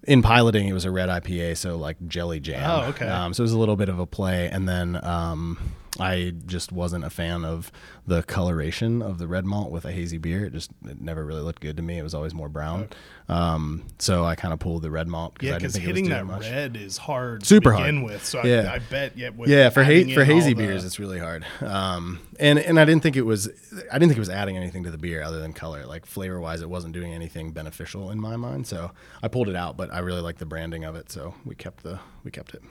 [0.04, 2.70] in piloting, it was a red IPA, so like jelly jam.
[2.70, 3.08] Oh, okay.
[3.08, 5.58] Um, so it was a little bit of a play, and then um,
[6.00, 7.72] I just wasn't a fan of
[8.08, 10.46] the coloration of the red malt with a hazy beer.
[10.46, 12.00] It just it never really looked good to me.
[12.00, 12.90] It was always more brown.
[13.30, 15.88] Um, so I kind of pulled the red malt Yeah, I didn't because think it
[15.90, 16.42] was hitting that much.
[16.50, 17.88] red is hard Super to hard.
[17.88, 18.26] begin with.
[18.26, 18.70] So Yeah.
[18.72, 21.46] I, I bet yeah, with yeah, for ha- for hazy the- beers, it's really hard.
[21.62, 23.48] Um, and and I didn't think it was
[23.92, 25.86] I didn't think it was adding anything to the beer other than color.
[25.86, 28.68] Like flavor wise, it wasn't doing anything beneficial in my mind.
[28.68, 31.56] So I pulled it out, but I really like the branding of it, so we
[31.56, 32.64] kept the we kept it.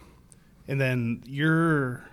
[0.69, 2.05] and then your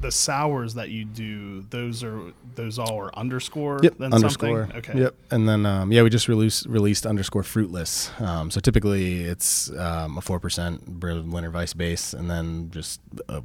[0.00, 4.62] the sours that you do, those are those all are underscore Yep, then underscore.
[4.62, 4.78] something.
[4.78, 5.00] Okay.
[5.00, 8.10] Yep, and then um, yeah, we just released released underscore fruitless.
[8.20, 13.40] Um, so typically it's um, a four percent Berliner Weiss base, and then just uh,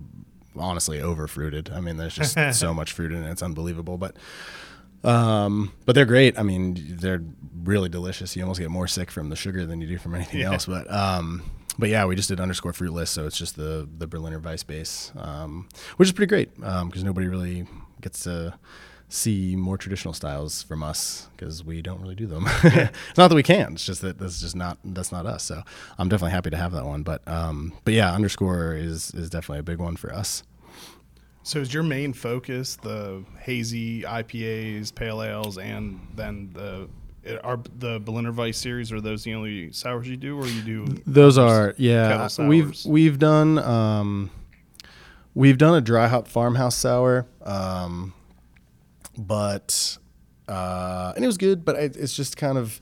[0.58, 1.70] honestly over fruited.
[1.72, 3.98] I mean, there's just so much fruit in it; it's unbelievable.
[3.98, 4.16] But
[5.04, 6.38] um, but they're great.
[6.40, 7.22] I mean, they're
[7.64, 8.36] really delicious.
[8.36, 10.54] You almost get more sick from the sugar than you do from anything Yeah.
[10.54, 10.66] else.
[10.66, 11.44] But um,
[11.78, 15.12] but yeah, we just did underscore fruitless, so it's just the the Berliner Weiss base,
[15.18, 17.68] um, which is pretty great because nobody really
[18.02, 18.58] gets to
[19.08, 22.46] see more traditional styles from us because we don't really do them.
[22.64, 25.44] it's not that we can't; it's just that that's just not that's not us.
[25.44, 25.64] So
[25.98, 27.04] I'm definitely happy to have that one.
[27.04, 30.44] But um, but yeah, underscore is is definitely a big one for us.
[31.44, 36.90] So is your main focus the hazy IPAs, pale ales, and then the
[37.44, 38.92] are the Berliner Weiss series?
[38.92, 40.86] Are those the only sours you do, or you do?
[41.06, 42.28] Those are yeah.
[42.40, 44.32] We've we've done um,
[45.34, 48.14] we've done a dry hop farmhouse sour, um,
[49.18, 49.98] but
[50.48, 52.80] uh, and it was good, but it, it's just kind of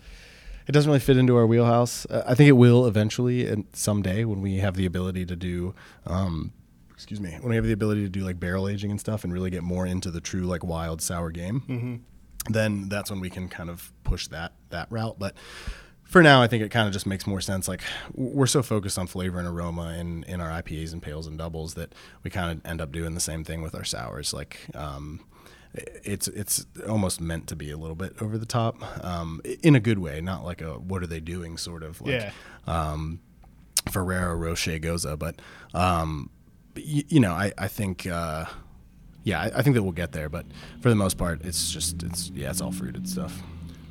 [0.68, 2.06] it doesn't really fit into our wheelhouse.
[2.06, 5.74] Uh, I think it will eventually, and someday when we have the ability to do.
[6.06, 6.54] Um,
[6.94, 7.32] Excuse me.
[7.42, 9.62] When we have the ability to do like barrel aging and stuff, and really get
[9.62, 12.06] more into the true like wild sour game,
[12.50, 15.18] then that's when we can kind of push that that route.
[15.20, 15.36] But
[16.04, 17.68] for now, I think it kind of just makes more sense.
[17.68, 17.82] Like
[18.14, 21.74] we're so focused on flavor and aroma in in our IPAs and pales and doubles
[21.76, 24.34] that we kind of end up doing the same thing with our sours.
[24.34, 25.22] Like um,
[25.74, 29.80] it's it's almost meant to be a little bit over the top um, in a
[29.80, 32.32] good way, not like a what are they doing sort of like Yeah.
[32.68, 33.20] um,
[33.90, 35.42] Ferrero Rocher Gose, but
[35.74, 36.30] um,
[36.74, 38.06] but y- you know, I I think.
[38.06, 38.46] Uh,
[39.24, 40.46] yeah, I, I think that we'll get there, but
[40.82, 43.42] for the most part, it's just it's yeah, it's all fruited stuff.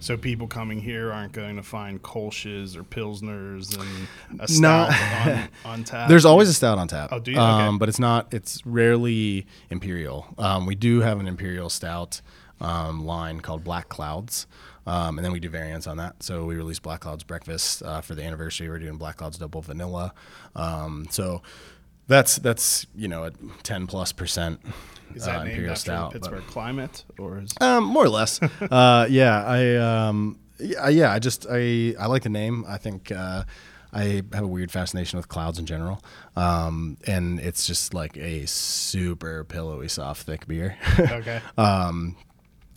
[0.00, 4.88] So people coming here aren't going to find Kolsch's or Pilsners and a No.
[4.88, 4.90] stout
[5.64, 6.08] on, on tap.
[6.08, 7.10] There's always a stout on tap.
[7.12, 7.38] Oh, do you?
[7.38, 7.78] Um, Okay.
[7.78, 8.34] but it's not.
[8.34, 10.26] It's rarely imperial.
[10.38, 12.20] Um, we do have an imperial stout
[12.60, 14.48] um, line called Black Clouds,
[14.88, 16.20] um, and then we do variants on that.
[16.24, 18.68] So we released Black Clouds Breakfast uh, for the anniversary.
[18.68, 20.14] We're doing Black Clouds Double Vanilla.
[20.56, 21.42] Um, so
[22.08, 23.30] that's that's you know a
[23.62, 24.60] 10 plus percent
[25.14, 26.12] Is that uh, named imperial after stout.
[26.12, 28.40] the but- Pittsburgh climate, or is Um, more or less.
[28.70, 32.64] uh, yeah, I um, yeah, yeah, I just I I like the name.
[32.68, 33.44] I think uh,
[33.92, 36.02] I have a weird fascination with clouds in general,
[36.36, 40.76] um, and it's just like a super pillowy, soft, thick beer.
[40.98, 41.40] okay?
[41.58, 42.16] um,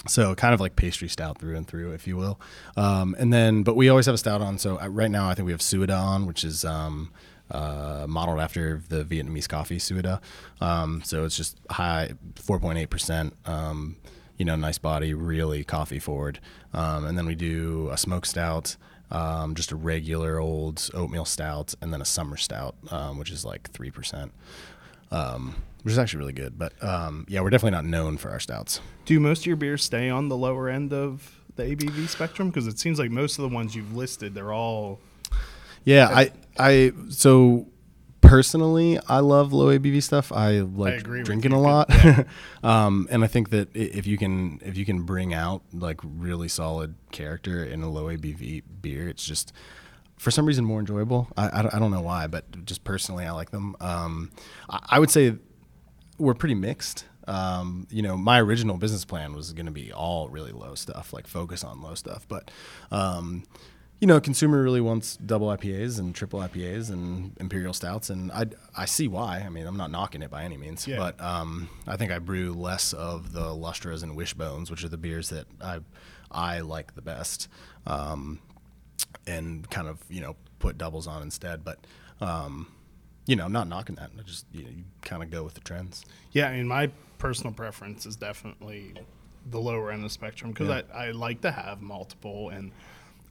[0.08, 2.40] so kind of like pastry stout through and through, if you will.
[2.78, 4.58] Um, and then, but we always have a stout on.
[4.60, 7.12] So uh, right now, I think we have Sua Da on, which is um,
[7.52, 10.18] uh, modeled after the Vietnamese coffee Sua Da.
[10.62, 13.34] Um, so it's just high, four point eight percent.
[13.46, 13.98] Um,
[14.38, 16.40] you know, nice body, really coffee forward.
[16.74, 18.76] Um, and then we do a smoke stout.
[19.12, 23.46] Um, just a regular old oatmeal stout, and then a summer stout, um, which is
[23.46, 24.32] like three percent,
[25.12, 26.58] um, which is actually really good.
[26.58, 28.82] But um, yeah, we're definitely not known for our stouts.
[29.06, 32.50] Do most of your beers stay on the lower end of the ABV spectrum?
[32.50, 35.00] Because it seems like most of the ones you've listed, they're all
[35.86, 37.68] Yeah, I I so
[38.22, 40.32] personally I love low ABV stuff.
[40.32, 41.90] I like with drinking a lot.
[42.64, 46.48] um, and I think that if you can if you can bring out like really
[46.48, 49.54] solid character in a low ABV beer, it's just
[50.18, 51.28] for some reason more enjoyable.
[51.38, 53.76] I, I, don't, I don't know why, but just personally I like them.
[53.80, 54.32] Um,
[54.70, 55.36] I, I would say
[56.18, 57.06] we're pretty mixed.
[57.28, 61.12] Um, you know, my original business plan was going to be all really low stuff,
[61.12, 62.26] like focus on low stuff.
[62.28, 62.52] But,
[62.92, 63.44] um,
[64.00, 68.46] you know, consumer really wants double IPAs and triple IPAs and imperial stouts, and I
[68.76, 69.40] I see why.
[69.40, 70.98] I mean, I'm not knocking it by any means, Yeah.
[70.98, 74.98] but um, I think I brew less of the lustras and wishbones, which are the
[74.98, 75.80] beers that I
[76.32, 77.48] I like the best.
[77.88, 78.40] Um,
[79.28, 81.64] and kind of you know put doubles on instead.
[81.64, 81.80] But
[82.22, 82.68] um,
[83.26, 84.12] you know, not knocking that.
[84.18, 86.06] I just you, know, you kind of go with the trends.
[86.32, 88.94] Yeah, I mean, my personal preference is definitely
[89.50, 90.82] the lower end of the spectrum because Yeah.
[90.94, 92.72] I, I like to have multiple, and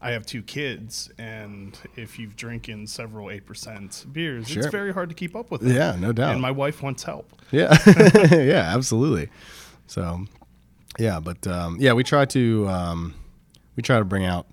[0.04, 4.62] I have two kids, and if you've drinking several eight percent beers, Sure.
[4.62, 5.62] it's very hard to keep up with.
[5.62, 5.74] Them.
[5.74, 6.32] Yeah, no doubt.
[6.32, 7.32] And my wife wants help.
[7.50, 7.74] Yeah,
[8.30, 9.30] yeah, absolutely.
[9.86, 10.26] So,
[10.98, 13.14] yeah, but um, yeah, we try to um,
[13.76, 14.46] we try to bring out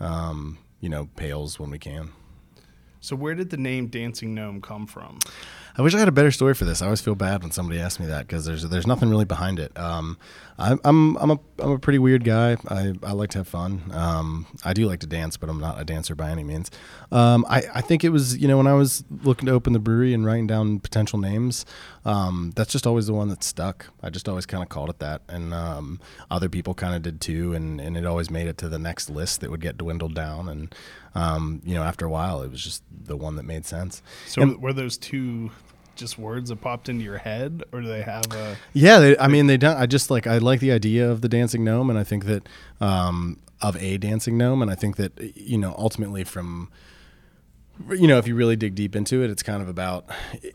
[0.00, 2.10] um, you know pales when we can.
[2.98, 5.20] So where did the name Dancing Gnome come from?
[5.80, 6.82] I wish I had a better story for this.
[6.82, 9.58] I always feel bad when somebody asks me that because there's there's nothing really behind
[9.58, 9.74] it.
[9.78, 10.18] Um,
[10.58, 12.58] I'm I'm I'm a I'm a pretty weird guy.
[12.68, 13.90] I, I like to have fun.
[13.94, 16.70] Um, I do like to dance, but I'm not a dancer by any means.
[17.10, 19.78] Um, I I think it was you know when I was looking to open the
[19.78, 21.64] brewery and writing down potential names,
[22.04, 23.86] um, that's just always the one that stuck.
[24.02, 27.20] I just always kind of called it that, and um, other people kind of did
[27.20, 30.14] too, and and it always made it to the next list that would get dwindled
[30.14, 30.74] down, and
[31.14, 34.02] um, you know after a while it was just the one that made sense.
[34.26, 35.50] So And- were those two
[35.96, 38.56] just words that popped into your head, or do they have a?
[38.72, 39.76] Yeah, they, I mean, they don't.
[39.76, 42.48] I just like I like the idea of the dancing gnome, and I think that
[42.80, 46.70] um, of a dancing gnome, and I think that you know ultimately from
[47.90, 50.06] you know if you really dig deep into it, it's kind of about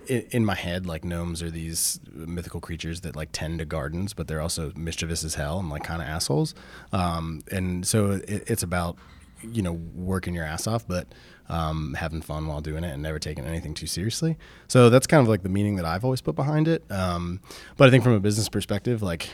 [0.07, 4.27] in, my head like gnomes are these mythical creatures that like tend to gardens, but
[4.27, 6.53] they're also mischievous as hell and like kind of assholes,
[6.91, 8.97] um, and so it, it's about
[9.41, 11.07] you know working your ass off, but
[11.49, 14.37] um, having fun while doing it and never taking anything too seriously.
[14.67, 16.83] So that's kind of like the meaning that I've always put behind it.
[16.89, 17.39] Um,
[17.77, 19.29] but I think from a business perspective, like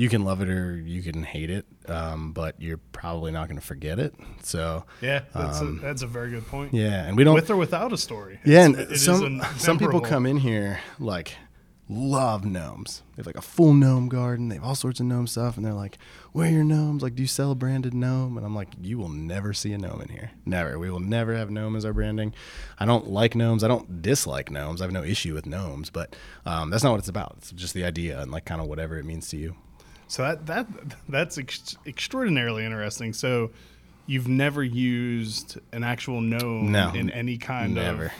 [0.00, 3.60] you can love it or you can hate it, um, but you're probably not going
[3.60, 4.14] to forget it.
[4.42, 6.72] So Yeah, that's, a, that's a very good point.
[6.72, 7.34] yeah, and we don't.
[7.34, 8.40] With or without a story.
[8.44, 11.34] yeah, It's- and it some some people come in here like
[11.92, 13.02] love gnomes.
[13.16, 14.48] They have like a full gnome garden.
[14.48, 15.98] They have all sorts of gnome stuff, and they're like,
[16.32, 17.02] "Where are your gnomes?
[17.02, 19.78] Like, do you sell a branded gnome?" And I'm like, "You will never see a
[19.78, 20.30] gnome in here.
[20.46, 20.78] Never.
[20.78, 22.32] We will never have gnome as our branding.
[22.78, 23.64] I don't like gnomes.
[23.64, 24.80] I don't dislike gnomes.
[24.80, 26.14] I have no issue with gnomes, but
[26.46, 27.34] um, that's not what it's about.
[27.38, 29.56] It's just the idea and like kind of whatever it means to you.
[30.10, 30.66] So that that
[31.08, 33.12] that's ex- extraordinarily interesting.
[33.12, 33.52] So
[34.06, 38.06] you've never used an actual gnome No, in any kind of never.
[38.06, 38.12] of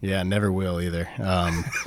[0.00, 1.08] Yeah, never will either.
[1.18, 1.64] Um,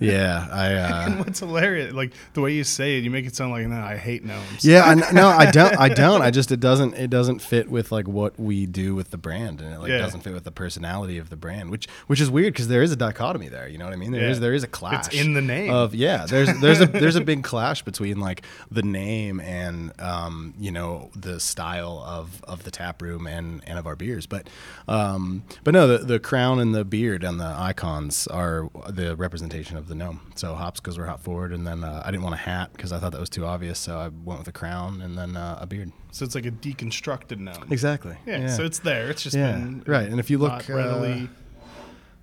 [0.00, 0.74] yeah, I.
[0.74, 3.76] Uh, What's hilarious, like the way you say it, you make it sound like, "No,
[3.80, 5.78] I hate gnomes." Yeah, I, no, I don't.
[5.78, 6.22] I don't.
[6.22, 6.94] I just it doesn't.
[6.94, 9.98] It doesn't fit with like what we do with the brand, and it like Yeah.
[9.98, 12.92] doesn't fit with the personality of the brand, which which is weird because there is
[12.92, 13.68] a dichotomy there.
[13.68, 14.12] You know what I mean?
[14.12, 14.30] There Yeah.
[14.30, 15.12] is there is a clash.
[15.14, 15.72] in the name.
[15.72, 20.54] Of yeah, there's there's a there's a big clash between like the name and um
[20.58, 24.48] you know the style of of the tap room and and of our beers, but
[24.86, 29.88] um but no, the the crown and the beard the icons are the representation of
[29.88, 30.32] the gnome.
[30.36, 32.92] So hops because we're hop forward, and then uh, I didn't want a hat because
[32.92, 35.58] I thought that was too obvious, so I went with a crown and then uh,
[35.60, 35.92] a beard.
[36.12, 37.68] So it's like a deconstructed gnome.
[37.70, 38.16] Exactly.
[38.26, 39.08] Yeah, So it's there.
[39.10, 40.08] It's just Yeah, been right.
[40.08, 41.28] And if you look, not readily.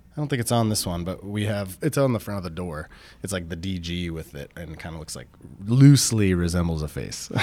[0.08, 2.44] I don't think it's on this one, but we have it's on the front of
[2.44, 2.88] the door.
[3.22, 5.28] It's like the DG with it, and it kind of looks like
[5.66, 7.28] loosely resembles a face.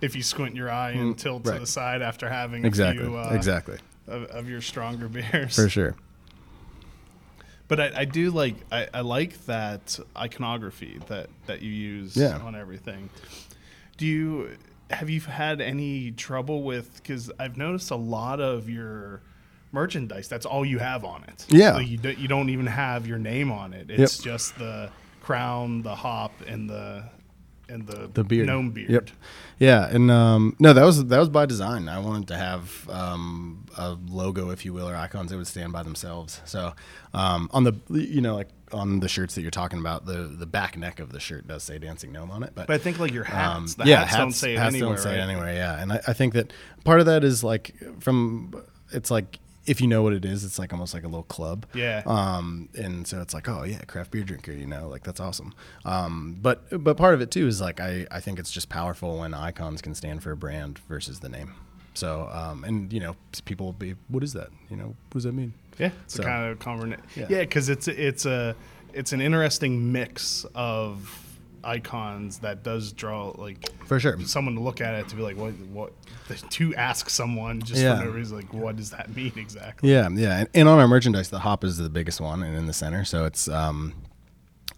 [0.00, 3.04] if you squint your eye and tilt to Mm, the side after having exactly.
[3.04, 3.78] a few uh, exactly.
[4.06, 5.56] of, of your stronger beers.
[5.56, 5.96] For sure.
[7.68, 12.38] But I, I do like I, I like that iconography that that you use Yeah.
[12.38, 13.10] on everything.
[13.96, 14.56] Do you
[14.90, 19.20] have you had any trouble with because I've noticed a lot of your
[19.70, 21.44] merchandise that's all you have on it.
[21.50, 21.74] Yeah.
[21.74, 23.90] like you don't you don't even have your name on it.
[23.90, 27.04] It's just the crown, the hop, and the
[27.68, 28.46] and the The beard.
[28.46, 28.90] gnome beard.
[28.90, 29.10] Yep.
[29.58, 31.88] Yeah, and um, no, that was that was by design.
[31.88, 35.72] I wanted to have um, a logo, if you will, or icons that would stand
[35.72, 36.40] by themselves.
[36.44, 36.74] So
[37.12, 40.46] um, on the you know like on the shirts that you're talking about, the the
[40.46, 42.98] back neck of the shirt does say dancing gnome on it, but But I think
[43.00, 44.94] like your hats, the Um, yeah, hats, don't say it hats anywhere.
[44.96, 45.52] don't say it anywhere.
[45.54, 46.52] Yeah, and I, I think that
[46.84, 48.54] part of that is like from
[48.92, 51.66] it's like if you know what it is, it's like almost like a little club.
[51.74, 52.02] Yeah.
[52.06, 55.52] Um, and so it's like, oh yeah, craft beer drinker, you know, like that's awesome.
[55.84, 59.18] Um, but but part of it too is like I I think it's just powerful
[59.18, 61.54] when icons can stand for a brand versus the name.
[61.94, 64.48] So um, and you know people will be what is that?
[64.70, 65.52] You know what does that mean?
[65.78, 67.26] Yeah, it's So- a kind of conver- Yeah.
[67.28, 68.56] Yeah, because it's it's a
[68.94, 71.24] it's an interesting mix of
[71.64, 74.18] icons that does draw like For sure.
[74.22, 75.92] someone to look at it to be like what what
[76.50, 77.98] to ask someone just Yeah.
[77.98, 79.90] for no reason like what does that mean exactly?
[79.90, 82.66] Yeah, yeah, and, and on our merchandise, the hop is the biggest one, and in
[82.66, 83.04] the center.
[83.04, 83.94] So it's, um,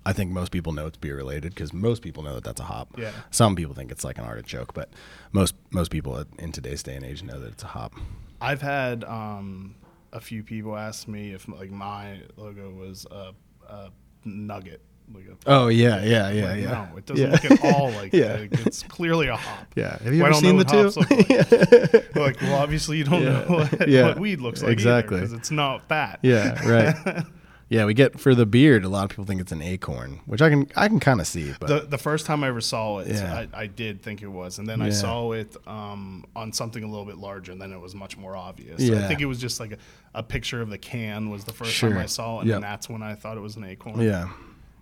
[0.06, 2.64] I think most people know it's beer related because most people know that that's a
[2.64, 2.96] hop.
[2.98, 3.10] Yeah.
[3.30, 4.90] Some people think it's like an artichoke, but
[5.32, 7.94] most most people in today's day and age know that it's a hop.
[8.40, 9.74] I've had um,
[10.12, 13.32] a few people ask me if like my logo was a,
[13.68, 13.90] a
[14.24, 14.80] nugget.
[15.12, 16.70] Like a, Oh yeah, yeah, yeah, like, yeah.
[16.92, 17.32] No, it doesn't yeah.
[17.32, 18.46] look at all like Yeah.
[18.50, 19.66] It's clearly a hop.
[19.76, 19.98] Yeah.
[20.02, 20.82] Have you Well, ever seen the two?
[20.90, 22.16] hops look like.
[22.16, 23.28] like, well, obviously you don't Yeah.
[23.30, 24.08] know what, Yeah.
[24.08, 25.16] what weed looks like Exactly.
[25.20, 26.18] because it's not that.
[26.22, 27.24] yeah, right.
[27.68, 28.84] yeah, we get for the beard.
[28.84, 31.26] A lot of people think it's an acorn, which I can I can kind of
[31.26, 33.44] see, but The, the first time I ever saw it, Yeah.
[33.54, 36.88] I, I did think it was, and then I saw it um, on something a
[36.88, 38.80] little bit larger, and then it was much more obvious.
[38.80, 39.08] I Yeah.
[39.08, 39.78] think it was just like a,
[40.14, 41.90] a picture of the can was the first Sure.
[41.90, 42.60] time I saw it, and Yep.
[42.60, 44.00] that's when I thought it was an acorn.
[44.00, 44.28] yeah,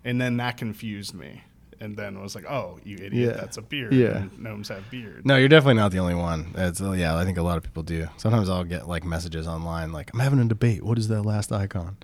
[0.03, 1.43] and then that confused me,
[1.79, 3.41] and then it was like, oh, you idiot, Yeah.
[3.41, 3.93] that's a beard.
[3.93, 4.17] Yeah.
[4.17, 5.25] and gnomes have beard.
[5.25, 6.51] No, you're definitely not the only one.
[6.55, 8.07] It's, uh, yeah, I think a lot of people do.
[8.17, 10.83] Sometimes I'll get like messages online like, I'm having a debate.
[10.83, 11.97] What is that last icon?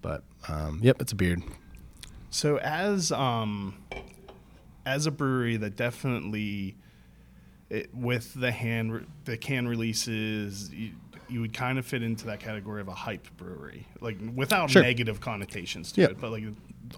[0.00, 1.42] But um, yep, it's a beard.
[2.30, 3.76] So as um
[4.86, 6.76] as a brewery that definitely
[7.70, 10.90] it, with the hand re- the can releases you,
[11.28, 14.82] you would kind of fit into that category of a hype brewery like without Sure.
[14.82, 16.06] negative connotations to Yeah.
[16.08, 16.42] it but like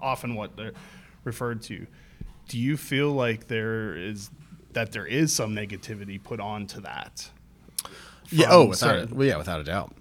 [0.00, 0.72] often what they're
[1.24, 1.86] referred to
[2.48, 4.30] do you feel like there is
[4.72, 7.30] that there is some negativity put onto that
[8.30, 8.46] Yeah.
[8.50, 9.16] Oh, without certain-.
[9.16, 9.94] Well, yeah, without a doubt.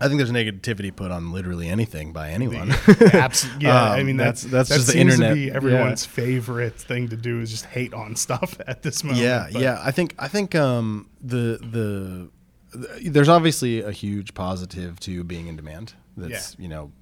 [0.00, 2.72] I think there's negativity put on literally anything by anyone.
[3.12, 3.62] Absolutely.
[3.66, 5.34] Yeah, I Um, mean that's that's- that's that just the internet.
[5.34, 5.52] be Yeah.
[5.54, 9.22] everyone's favorite thing to do is just hate on stuff at this moment.
[9.22, 9.78] Yeah, but- yeah.
[9.82, 12.30] I think I think um, the, the
[12.76, 15.94] the there's obviously a huge positive to being in demand.
[16.16, 16.92] That's you know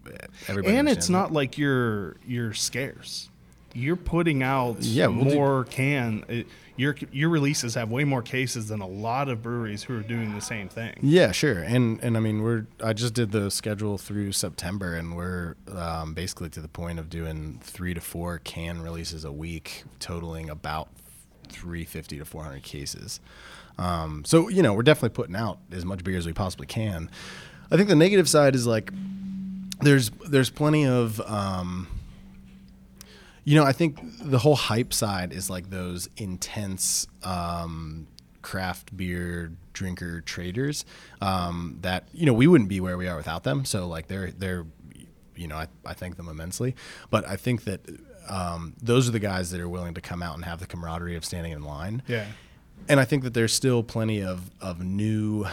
[0.48, 0.76] everybody.
[0.76, 3.28] and it's not like you're you're scarce.
[3.74, 6.24] You're putting out Yeah, we'll do- more can.
[6.28, 6.46] It,
[6.76, 10.34] your your releases have way more cases than a lot of breweries who are doing
[10.34, 10.94] the same thing.
[11.02, 11.58] Yeah, sure.
[11.62, 16.12] And and I mean we're I just did the schedule through September, and we're um,
[16.14, 20.88] basically to the point of doing three to four can releases a week, totaling about
[21.48, 23.20] 350 to 400 cases.
[23.78, 27.10] Um, so you know we're definitely putting out as much beer as we possibly can.
[27.72, 28.92] I think the negative side is like
[29.80, 31.88] there's there's plenty of um,
[33.44, 38.06] you know I think the whole hype side is like those intense um,
[38.42, 40.84] craft beer drinker traders
[41.22, 43.64] um, that you know we wouldn't be where we are without them.
[43.64, 44.66] So like they're they're
[45.34, 46.76] you know I, I thank them immensely,
[47.08, 47.80] but I think that
[48.28, 51.16] um, those are the guys that are willing to come out and have the camaraderie
[51.16, 52.02] of standing in line.
[52.06, 52.26] Yeah.
[52.88, 55.46] And I think that there's still plenty of, of new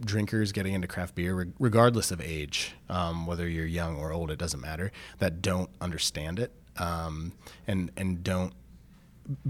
[0.00, 4.30] drinkers getting into craft beer, reg- regardless of age, um, whether you're young or old,
[4.30, 7.32] it doesn't matter, that don't understand it um,
[7.66, 8.52] and, and don't,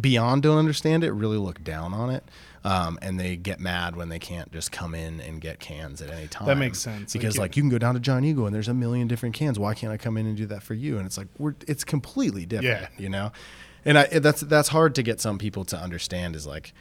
[0.01, 2.25] beyond don't understand it, really look down on it.
[2.65, 6.11] Um, and they get mad when they can't just come in and get cans at
[6.11, 6.49] any time.
[6.49, 7.13] That makes sense.
[7.13, 7.43] Because yeah.
[7.43, 9.57] like you can go down to Giant Eagle and there's a million different cans.
[9.57, 10.97] Why can't I come in and do that for you?
[10.97, 12.89] And it's like we're it's completely different, Yeah.
[12.99, 13.31] you know.
[13.85, 16.35] And I that's that's hard to get some people to understand.
[16.35, 16.75] Is like,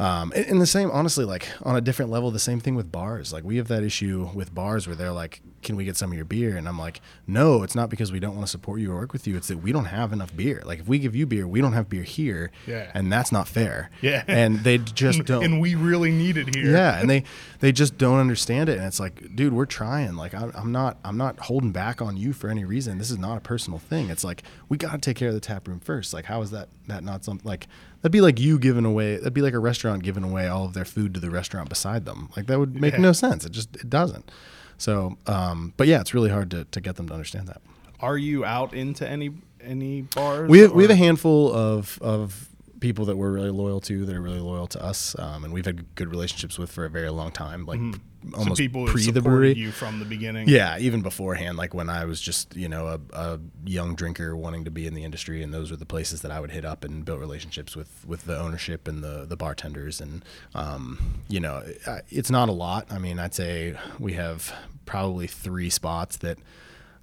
[0.00, 2.90] um, and, and the same, honestly, like on a different level, the same thing with
[2.90, 3.32] bars.
[3.32, 6.16] Like we have that issue with bars where they're like, "Can we get some of
[6.16, 8.92] your beer?" And I'm like, "No, it's not because we don't want to support you
[8.92, 9.36] or work with you.
[9.36, 10.62] It's that we don't have enough beer.
[10.64, 12.90] Like if we give you beer, we don't have beer here, Yeah.
[12.94, 13.90] and that's not fair.
[14.00, 14.24] Yeah.
[14.26, 15.44] and they just don't.
[15.44, 16.70] And we really need it here.
[16.72, 17.24] Yeah, and they
[17.60, 20.14] they just don't understand it, and it's like, dude, we're trying.
[20.16, 22.96] Like, I'm, I'm not I'm not holding back on you for any reason.
[22.98, 24.08] This is not a personal thing.
[24.08, 26.14] It's like we got to take care of the tap room first.
[26.14, 27.68] Like, how is that that not something like
[28.02, 29.16] that'd be like you giving away?
[29.16, 32.04] That'd be like a restaurant giving away all of their food to the restaurant beside
[32.04, 32.30] them.
[32.36, 33.00] Like that would make Yeah.
[33.00, 33.44] no sense.
[33.46, 34.30] It just it doesn't.
[34.78, 37.60] So, um, but yeah, it's really hard to, to get them to understand that.
[38.00, 39.30] Are you out into any
[39.62, 40.48] any bars?
[40.48, 42.48] We have, we have a handful of of
[42.80, 45.66] people that we're really loyal to that are really loyal to us, um, and we've
[45.66, 49.10] had good relationships with for a very long time, like so almost people who pre
[49.10, 49.54] the brewery.
[49.54, 50.48] you from the beginning.
[50.48, 54.64] Yeah, even beforehand, like when I was just you know a, a young drinker wanting
[54.64, 56.84] to be in the industry, and those were the places that I would hit up
[56.84, 60.24] and build relationships with with the ownership and the the bartenders, and
[60.54, 61.62] um, you know
[62.08, 62.86] it's not a lot.
[62.90, 64.52] I mean, I'd say we have
[64.86, 66.38] probably three spots that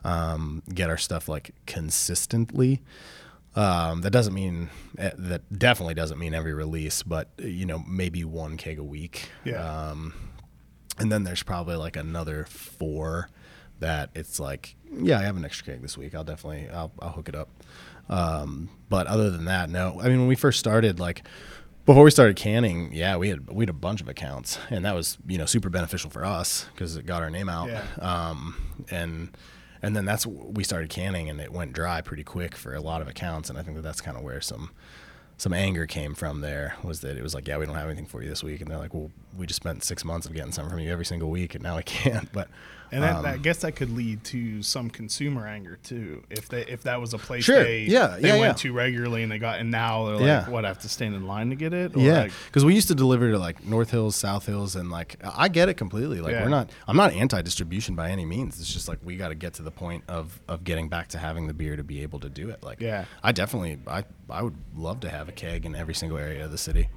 [0.04, 2.82] um, get our stuff like consistently.
[3.58, 8.24] Um, that doesn't mean eh, that definitely doesn't mean every release, but you know maybe
[8.24, 9.30] one keg a week.
[9.44, 9.90] Yeah.
[9.90, 10.14] Um,
[11.00, 13.30] and then there's probably like another four
[13.80, 16.14] that it's like, yeah, I have an extra keg this week.
[16.14, 17.50] I'll definitely I'll, I'll hook it up.
[18.10, 20.00] Um, but other than that, no.
[20.02, 21.24] I mean, when we first started, like
[21.88, 24.94] before we started canning, yeah, we had we had a bunch of accounts, and that
[24.94, 27.70] was you know super beneficial for us because it got our name out.
[27.70, 27.84] Yeah.
[28.00, 28.56] Um,
[28.92, 29.36] and
[29.82, 33.02] and then that's we started canning, and it went dry pretty quick for a lot
[33.02, 34.72] of accounts, and I think that that's kind of where some
[35.38, 38.08] some anger came from there was that it was like, yeah, we don't have anything
[38.08, 40.52] for you this week, and they're like, well, we just spent six months of getting
[40.52, 42.32] something from you every single week, and now I can't.
[42.34, 42.50] But
[42.92, 46.24] And that, um, I guess that could lead to some consumer anger too.
[46.30, 47.62] If they if that was a place Sure.
[47.64, 48.70] they Yeah, they yeah, went yeah.
[48.72, 50.50] to regularly and they got and now they're like Yeah.
[50.50, 51.96] what I have to stand in line to get it.
[51.96, 54.90] Or yeah, like, because we used to deliver to like North Hills, South Hills, and
[54.90, 56.22] like I get it completely.
[56.22, 56.44] Like Yeah.
[56.44, 58.60] we're not, I'm not anti-distribution by any means.
[58.60, 61.18] It's just like we got to get to the point of of getting back to
[61.18, 62.64] having the beer to be able to do it.
[62.64, 63.04] Like, Yeah.
[63.22, 66.52] I definitely, I I would love to have a keg in every single area of
[66.52, 66.88] the city.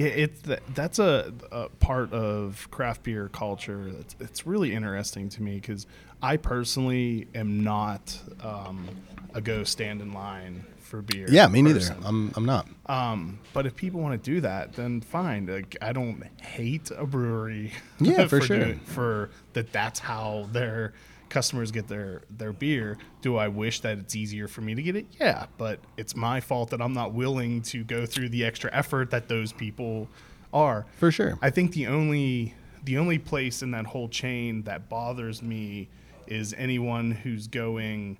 [0.00, 3.90] Yeah, it's that, that's a, a part of craft beer culture.
[3.92, 5.86] That's it's really interesting to me because
[6.22, 8.88] I personally am not um,
[9.34, 11.26] a go stand in line for beer.
[11.30, 11.94] Yeah, me neither.
[12.02, 12.66] I'm I'm not.
[12.86, 15.44] Um, but if people want to do that, then fine.
[15.44, 17.72] Like I don't hate a brewery.
[18.00, 18.58] Yeah, for sure.
[18.58, 20.94] doing- for that, that's how their
[21.30, 22.98] customers get their their beer.
[23.22, 25.06] Do I wish that it's easier for me to get it?
[25.18, 29.10] Yeah, but it's my fault that I'm not willing to go through the extra effort
[29.12, 30.08] that those people
[30.52, 30.84] are.
[30.98, 31.38] For sure.
[31.40, 32.54] I think the only
[32.84, 35.88] the only place in that whole chain that bothers me
[36.26, 38.18] is anyone who's going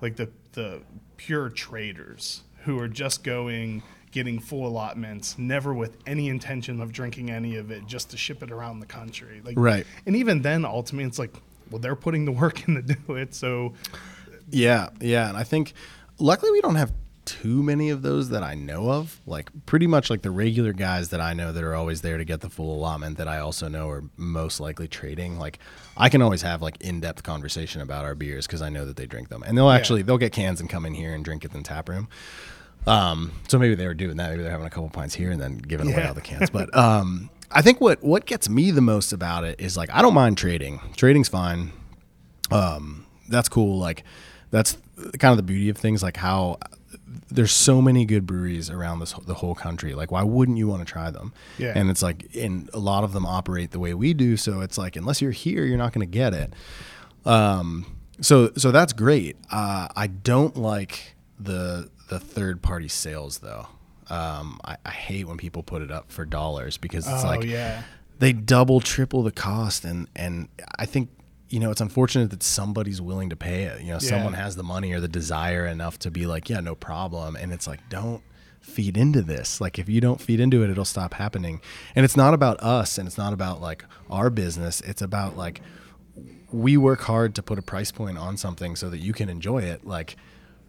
[0.00, 0.82] like the the
[1.16, 7.30] pure traders who are just going getting full allotments never with any intention of drinking
[7.30, 9.86] any of it just to ship it around the country like Right.
[10.06, 11.32] and even then ultimately it's like
[11.70, 13.72] well they're putting the work in to do it so
[14.50, 15.72] Yeah, yeah, and I think
[16.18, 16.92] luckily we don't have
[17.24, 19.20] too many of those that I know of.
[19.24, 22.24] Like pretty much like the regular guys that I know that are always there to
[22.24, 25.38] get the full allotment that I also know are most likely trading.
[25.38, 25.60] Like
[25.96, 29.06] I can always have like in-depth conversation about our beers because I know that they
[29.06, 31.52] drink them, and they'll actually they'll get cans and come in here and drink it
[31.52, 32.08] in the tap room.
[32.86, 34.30] Um, so maybe they were doing that.
[34.30, 36.50] Maybe they're having a couple pints here and then giving away all the cans.
[36.50, 40.02] But um, I think what what gets me the most about it is like I
[40.02, 40.80] don't mind trading.
[40.96, 41.72] Trading's fine.
[42.50, 43.78] Um, that's cool.
[43.78, 44.04] Like
[44.50, 44.76] that's
[45.18, 46.02] kind of the beauty of things.
[46.02, 46.58] Like how
[47.30, 49.94] there's so many good breweries around this the whole country.
[49.94, 51.32] Like why wouldn't you want to try them?
[51.58, 51.72] Yeah.
[51.74, 54.36] And it's like, and a lot of them operate the way we do.
[54.36, 56.52] So it's like unless you're here, you're not going to get it.
[57.24, 59.36] Um, so so that's great.
[59.50, 63.68] Uh, I don't like the the third party sales though.
[64.10, 67.44] Um, I, I hate when people put it up for dollars because it's oh like
[67.44, 67.82] yeah.
[68.18, 70.48] they double triple the cost and and
[70.78, 71.10] I think
[71.48, 73.82] you know it's unfortunate that somebody's willing to pay it.
[73.82, 76.74] You know, someone has the money or the desire enough to be like, yeah, no
[76.74, 77.36] problem.
[77.36, 78.22] And it's like, don't
[78.60, 79.60] feed into this.
[79.60, 81.60] Like if you don't feed into it, it'll stop happening.
[81.94, 84.80] And it's not about us and it's not about like our business.
[84.82, 85.60] It's about like
[86.52, 89.62] we work hard to put a price point on something so that you can enjoy
[89.62, 89.86] it.
[89.86, 90.16] Like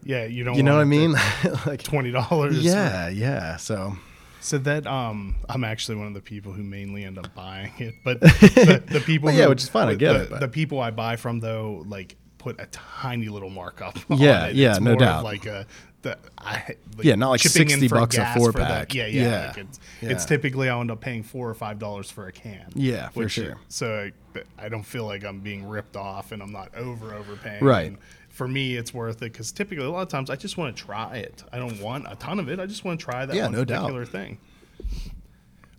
[0.03, 0.55] Yeah, you don't.
[0.55, 1.13] you know what I mean?
[1.65, 2.63] like Twenty dollars.
[2.63, 3.57] yeah, yeah.
[3.57, 3.95] So
[4.39, 7.95] So that um, I'm actually one of the people who mainly end up buying it,
[8.03, 10.39] but the, the people, Well, yeah, who- which is fine, I get the, it, but-
[10.39, 13.99] The people I buy from though, like put a tiny little markup.
[14.09, 14.55] Yeah, on it.
[14.55, 15.23] yeah, It's no more of doubt.
[15.23, 15.67] Like a,
[16.01, 18.95] the, I, like Yeah, not like 60 for bucks a four for the- pack.
[18.95, 19.21] yeah, yeah.
[19.21, 20.09] Yeah, Like it's, yeah.
[20.09, 22.65] it's typically I'll end up paying four or five dollars for a can.
[22.73, 23.57] Yeah, for sure.
[23.67, 27.63] So I, I don't feel like I'm being ripped off, and I'm not over overpaying.
[27.63, 27.89] Right.
[27.89, 27.97] And
[28.31, 30.83] for me, it's worth it because typically a lot of times I just want to
[30.83, 31.43] try it.
[31.51, 32.59] I don't want a ton of it.
[32.59, 33.81] I just want to try that Yeah, one no doubt.
[33.81, 34.37] particular thing.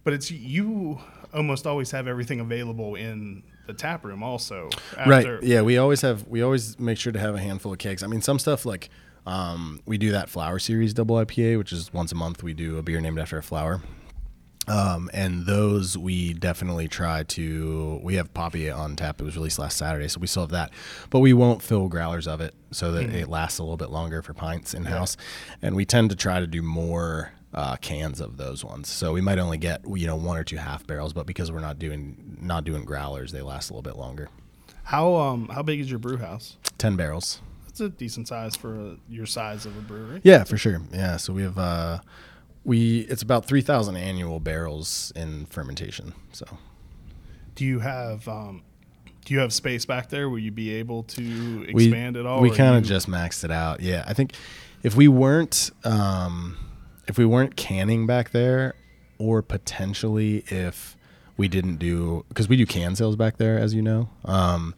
[0.05, 1.01] But it's you
[1.33, 4.69] almost always have everything available in the tap room also.
[5.07, 8.03] right yeah we always have we always make sure to have a handful of kegs
[8.03, 8.91] i mean some stuff like
[9.25, 12.77] um, we do that flower series double ipa which is once a month we do
[12.77, 13.81] a beer named after a flower
[14.69, 19.21] um, and those we definitely try to we have poppy on tap.
[19.21, 20.71] It was released last saturday so we still have that.
[21.11, 24.23] But we won't fill growlers of it so that it lasts a little bit longer
[24.23, 25.17] for pints in house
[25.61, 28.89] and we tend to try to do more uh, cans of those ones.
[28.89, 31.61] So we might only get you know one or two half barrels but because we're
[31.61, 34.29] not doing not doing growlers they last a little bit longer.
[34.85, 36.57] How um how big is your brew house?
[36.79, 37.41] 10 barrels.
[37.67, 40.21] That's a decent size for your size of a brewery.
[40.23, 40.83] Yeah, for sure.
[40.93, 41.99] Yeah, so we have uh
[42.65, 46.15] we it's about 3000 annual barrels in fermentation.
[46.33, 46.47] So
[47.55, 48.63] Do you have um
[49.25, 50.29] do you have space back there?
[50.29, 52.41] Will you be able to we expand at all?
[52.41, 53.81] we kind of just maxed it out.
[53.81, 54.35] Yeah, I think
[54.83, 56.57] if we weren't um
[57.09, 58.75] if we weren't canning back there
[59.19, 60.97] or potentially if
[61.37, 64.09] we didn't do cuz we do can sales back there as you know.
[64.25, 64.75] Um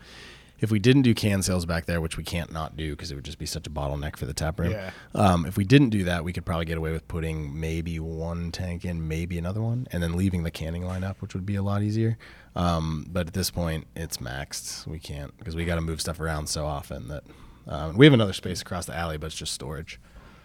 [0.61, 3.15] if we didn't do can sales back there, which we can't not do because it
[3.17, 4.71] would just be such a bottleneck for the tap room.
[4.73, 4.91] Yeah.
[5.15, 8.51] Um, if we didn't do that, we could probably get away with putting maybe one
[8.53, 11.57] tank in, maybe another one, and then leaving the canning line up, which would be
[11.57, 12.17] a lot easier.
[12.57, 14.87] Um, but at this point, it's maxed.
[14.87, 17.25] We can't because we got to move stuff around so often that
[17.67, 20.01] um, we have another space across the alley, but it's just storage.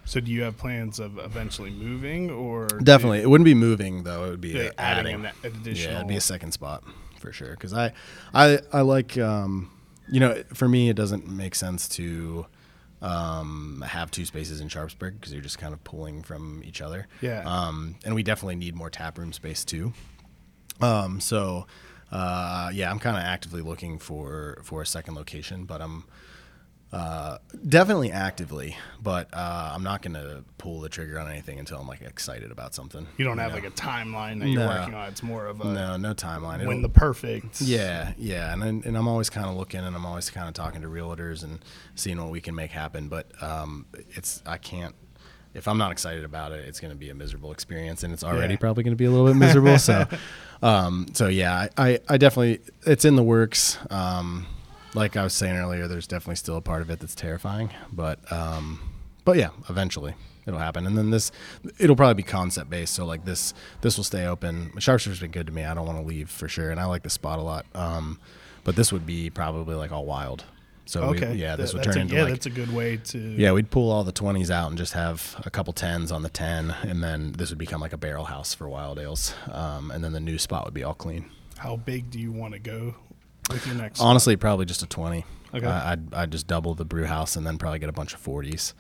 [0.05, 4.25] So do you have plans of eventually moving or Definitely, it wouldn't be moving though.
[4.25, 5.25] It would be adding adding.
[5.25, 6.83] an additional- Yeah, it'd be a second spot
[7.19, 7.51] for sure.
[7.51, 7.93] Because I,
[8.33, 9.69] I, I like, um,
[10.11, 12.45] you know, for me, it doesn't make sense to
[13.01, 17.07] um, have two spaces in Sharpsburg because you're just kind of pulling from each other.
[17.21, 17.43] Yeah.
[17.45, 19.93] Um, and we definitely need more tap room space too.
[20.81, 21.65] Um, so,
[22.11, 26.05] uh, yeah, I'm kind of actively looking for for a second location, but I'm
[26.91, 27.37] uh,
[27.67, 31.87] definitely actively, but uh, I'm not going to pull the trigger on anything until I'm
[31.87, 33.05] like excited about something.
[33.17, 33.55] you don't have know?
[33.57, 34.67] like a timeline that you're No.
[34.67, 35.07] working on?
[35.09, 36.65] It's more of a no, no timeline.
[36.65, 40.29] when the perfect yeah, yeah, and and I'm always kind of looking, and I'm always
[40.31, 41.59] kind of talking to realtors and
[41.95, 43.07] seeing what we can make happen.
[43.07, 44.95] But um, it's I can't.
[45.53, 48.23] If I'm not excited about it, it's going to be a miserable experience, and it's
[48.23, 48.59] already Yeah.
[48.59, 49.77] probably going to be a little bit miserable.
[49.79, 50.07] so,
[50.63, 53.77] um, so yeah, I, I, I definitely it's in the works.
[53.89, 54.45] Um,
[54.93, 58.19] like I was saying earlier, there's definitely still a part of it that's terrifying, but
[58.31, 58.79] um,
[59.25, 60.15] but yeah, eventually
[60.45, 60.87] it'll happen.
[60.87, 61.31] And then this,
[61.77, 62.93] it'll probably be concept based.
[62.95, 64.71] So like this, this will stay open.
[64.79, 65.63] Sharpsburg's been good to me.
[65.63, 67.65] I don't want to leave for sure, and I like the spot a lot.
[67.75, 68.19] Um,
[68.63, 70.45] but this would be probably like all wild.
[70.85, 71.33] So Okay.
[71.33, 73.19] we, yeah, this Th- would turn a, into yeah, like that's a good way to
[73.19, 76.29] yeah, we'd pull all the twenties out and just have a couple tens on the
[76.29, 79.35] ten, and then this would become like a barrel house for wild ales.
[79.51, 81.29] Um, and then the new spot would be all clean.
[81.59, 82.95] How big do you want to go
[83.49, 85.25] with your next Honestly, probably just a twenty.
[85.53, 85.65] Okay.
[85.65, 88.19] I- I'd I'd just double the brew house and then probably get a bunch of
[88.19, 88.73] forties.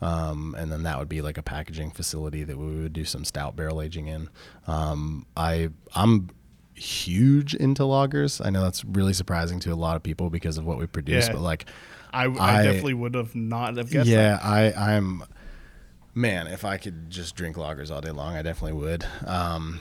[0.00, 3.24] Um, and then that would be like a packaging facility that we would do some
[3.24, 4.28] stout barrel aging in.
[4.66, 6.30] Um, I I'm
[6.74, 8.44] huge into lagers.
[8.44, 11.26] I know that's really surprising to a lot of people because of what we produce,
[11.28, 11.34] Yeah.
[11.34, 11.66] but like
[12.12, 15.22] I, I, I- definitely would have not have guessed yeah, I I'm
[16.16, 19.04] Man, if I could just drink lagers all day long, I definitely would.
[19.26, 19.80] Um,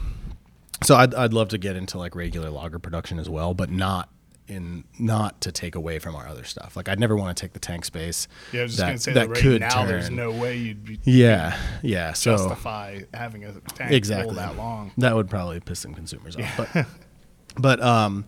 [0.84, 4.10] so I'd I'd love to get into like regular lager production as well, but not
[4.48, 6.76] in not to take away from our other stuff.
[6.76, 8.28] Like I'd never want to take the tank space.
[8.52, 10.32] Yeah, I was just that, gonna say that that, right could now there's turn- no
[10.32, 12.14] way you'd be Yeah, yeah.
[12.14, 14.91] So justify having a tank exactly that long.
[14.98, 16.58] That would probably piss some consumers off.
[16.58, 16.86] But
[17.58, 18.26] but um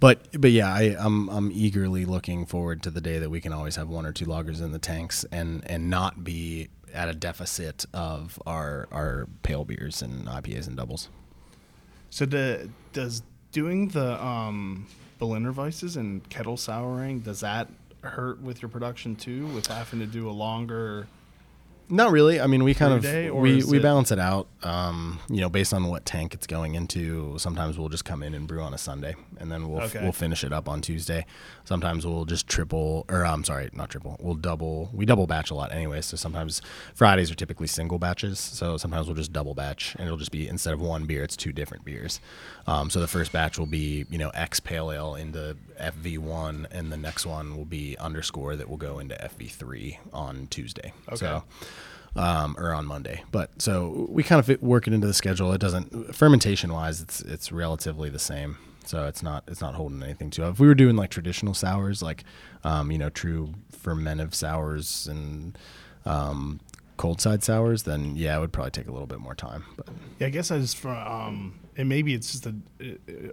[0.00, 3.52] but but yeah, I, I'm I'm eagerly looking forward to the day that we can
[3.52, 7.14] always have one or two lagers in the tanks and and not be at a
[7.14, 11.08] deficit of our our pale beers and IPAs and doubles.
[12.08, 14.86] So the, does doing the um,
[15.20, 17.68] Berliner Weisses and kettle souring does that
[18.02, 19.46] hurt with your production too?
[19.48, 21.06] With having to do a longer
[21.92, 22.40] Not really.
[22.40, 24.46] I mean, we kind Brew of day, we, we it- balance it out.
[24.62, 27.36] Um, you know, based on what tank it's going into.
[27.38, 30.00] Sometimes we'll just come in and brew on a Sunday, and then we'll Okay.
[30.02, 31.26] we'll finish it up on Tuesday.
[31.64, 34.16] Sometimes we'll just triple, or I'm sorry, not triple.
[34.20, 34.88] We'll double.
[34.92, 36.00] We double batch a lot anyway.
[36.02, 36.62] So sometimes
[36.94, 38.38] Fridays are typically single batches.
[38.38, 41.36] So sometimes we'll just double batch, and it'll just be instead of one beer, it's
[41.36, 42.20] two different beers.
[42.66, 46.92] Um, so the first batch will be you know X Pale Ale into FV1, and
[46.92, 50.92] the next one will be underscore that will go into FV3 on Tuesday.
[51.14, 51.42] So
[52.16, 53.22] um, or on Monday.
[53.30, 55.52] But so we kind of fit, work it into the schedule.
[55.52, 58.58] It doesn't fermentation wise, it's it's relatively the same.
[58.84, 60.46] So it's not it's not holding anything to.
[60.46, 60.50] it.
[60.50, 62.24] If we were doing like traditional sours, like
[62.64, 65.56] um, you know true fermentive sours and
[66.04, 66.60] um,
[66.96, 69.64] cold side sours, then yeah, it would probably take a little bit more time.
[69.76, 69.88] But
[70.18, 72.54] Yeah, I guess I just um, and maybe it's just a,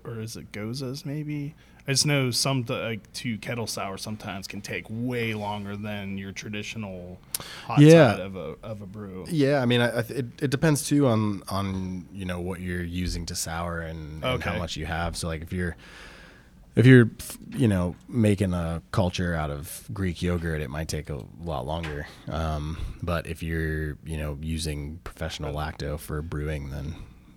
[0.06, 1.06] or is it Goses?
[1.06, 1.54] Maybe
[1.88, 6.18] I just know some to, like to kettle sour sometimes can take way longer than
[6.18, 7.18] your traditional
[7.66, 8.12] hot Yeah.
[8.12, 9.26] side of a of a brew.
[9.30, 12.60] yeah, I mean, I, I th- it, it depends too on on you know what
[12.60, 15.16] you're using to sour and, and how much you have.
[15.18, 15.76] So like if you're
[16.76, 17.10] if you're
[17.56, 22.06] you know making a culture out of Greek yogurt, it might take a lot longer.
[22.30, 26.96] Um, but if you're you know using professional lacto for brewing, then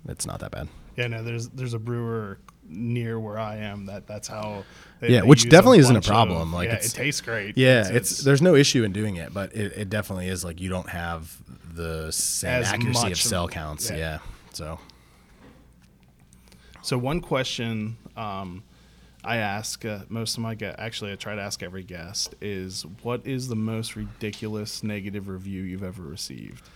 [0.08, 0.68] it's not that bad.
[1.00, 2.38] Yeah, no, there's there's a brewer
[2.68, 4.64] near where I am that that's how.
[5.00, 7.20] They, Yeah, they which definitely isn't a bunch of- problem, like, yeah, it's- it tastes
[7.22, 7.56] great.
[7.56, 10.68] Yeah, it's, there's no issue in doing it, but it, it definitely is like you
[10.68, 11.36] don't have
[11.74, 13.88] the same accuracy of cell counts.
[13.90, 13.96] yeah.
[13.96, 14.18] Yeah.
[14.52, 14.78] So
[16.82, 18.62] So one question um,
[19.24, 22.84] I ask uh, most of my guests, actually I try to ask every guest, is
[23.02, 26.68] what is the most ridiculous negative review you've ever received?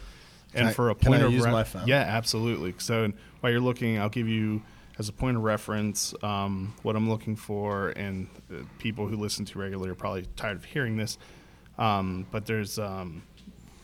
[0.54, 1.86] And I- for a point of use ref- my phone?
[1.88, 2.74] yeah, absolutely.
[2.78, 3.12] So
[3.44, 4.62] while you're looking, I'll give you
[4.98, 9.44] as a point of reference um, what I'm looking for, and uh, people who listen
[9.44, 11.18] to regularly are probably tired of hearing this.
[11.76, 13.22] Um, but there's um,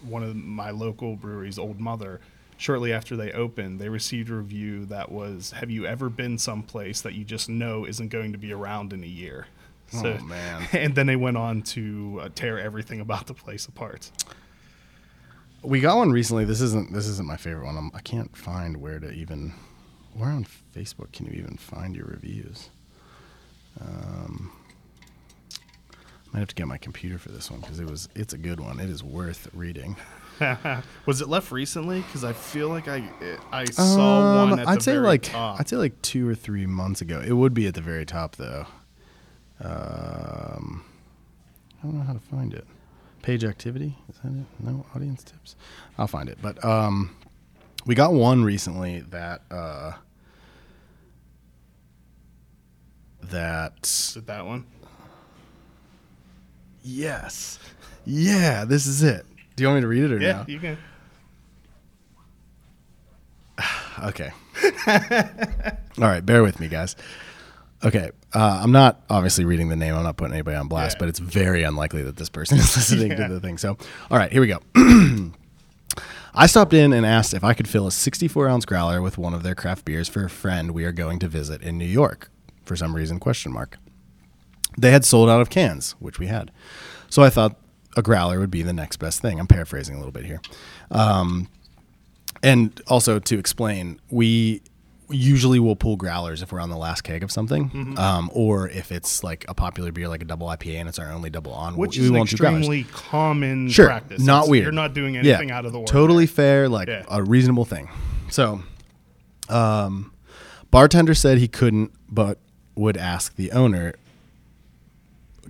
[0.03, 2.23] one of my local breweries, Olde Mother.
[2.57, 7.03] Shortly after they opened, they received a review that was, "Have you ever been someplace
[7.03, 9.47] that you just know isn't going to be around in a year?"
[9.93, 10.69] Oh, man.
[10.73, 14.11] And then they went on to uh, tear everything about the place apart.
[15.63, 16.45] We got one recently.
[16.45, 17.77] This isn't this isn't my favorite one.
[17.77, 19.53] I'm, I can't find where to even.
[20.15, 20.45] Where on
[20.75, 22.71] Facebook can you even find your reviews?
[23.81, 24.51] Um,
[26.33, 28.61] might have to get my computer for this one because it was it's a good
[28.61, 28.81] one.
[28.81, 29.97] It is worth reading.
[31.07, 32.01] was it left recently?
[32.01, 33.05] Because I feel like I
[33.53, 34.61] I saw Um, one.
[34.61, 35.61] At I'd the say very like top.
[35.61, 37.21] I'd say like two or three months ago.
[37.25, 38.67] It would be at the very top though.
[39.63, 40.85] Um,
[41.79, 42.67] I don't know how to find it.
[43.23, 44.47] Page activity is that it?
[44.61, 45.55] No audience tips.
[45.99, 46.39] I'll find it.
[46.41, 47.15] But um,
[47.87, 49.93] we got one recently that uh,
[53.25, 54.65] that Is it that one?
[56.83, 57.59] yes,
[58.07, 59.27] yeah, this is it.
[59.57, 60.45] Do you want me to read it or Yeah, no?
[60.47, 60.79] you can.
[64.03, 64.31] Okay.
[64.87, 66.97] All right, bear with me, guys.
[67.83, 69.95] Okay, uh, I'm not obviously reading the name.
[69.95, 70.99] I'm not putting anybody on blast, Yeah.
[71.01, 73.29] but it's very unlikely that this person is listening Yeah.
[73.29, 73.57] to the thing.
[73.59, 73.79] So,
[74.11, 74.61] all right, here we go.
[76.35, 79.35] I stopped in and asked if I could fill a 64 ounce growler with one
[79.35, 82.31] of their craft beers for a friend we are going to visit in New York.
[82.65, 83.79] For some reason, question mark.
[84.79, 86.53] They had sold out of cans, which we had.
[87.09, 87.57] So I thought
[87.97, 89.41] a growler would be the next best thing.
[89.41, 90.41] I'm paraphrasing a little bit here.
[90.93, 91.49] Um,
[92.43, 94.63] and also to explain, we
[95.11, 97.99] usually we'll pull growlers if we're on the last keg of something, Mm-hmm.
[97.99, 101.11] um, or if it's like a popular beer, like a double IPA, and it's our
[101.13, 101.77] only double on.
[101.77, 102.61] Which we is an do growlers.
[102.63, 104.21] extremely common sure, practice.
[104.23, 104.63] not It's- weird.
[104.65, 106.01] You're not doing anything out of the ordinary.
[106.03, 107.05] Totally fair, like Yeah.
[107.11, 107.89] a reasonable thing.
[108.31, 108.63] So,
[109.49, 110.13] um,
[110.71, 112.39] bartender said he couldn't, but
[112.75, 113.95] would ask the owner.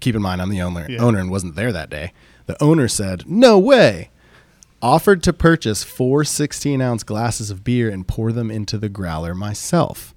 [0.00, 0.86] Keep in mind, I'm the owner.
[0.88, 1.00] Yeah.
[1.02, 2.12] Owner and wasn't there that day.
[2.46, 4.09] The owner said, "No way."
[4.82, 9.34] Offered to purchase four 16 ounce glasses of beer and pour them into the growler
[9.34, 10.14] myself.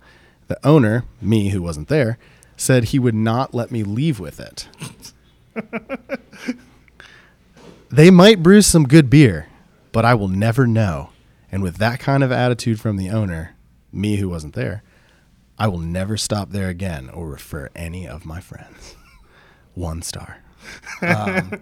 [0.48, 2.18] The owner, me who wasn't there,
[2.56, 4.68] said he would not let me leave with it.
[7.90, 9.48] they might brew some good beer.
[9.92, 11.10] but I will never know.
[11.52, 13.56] And with that kind of attitude from the owner,
[13.92, 14.82] me who wasn't there,
[15.60, 18.96] I will never stop there again or refer any of my friends.
[19.76, 20.38] One star.
[21.02, 21.60] Um,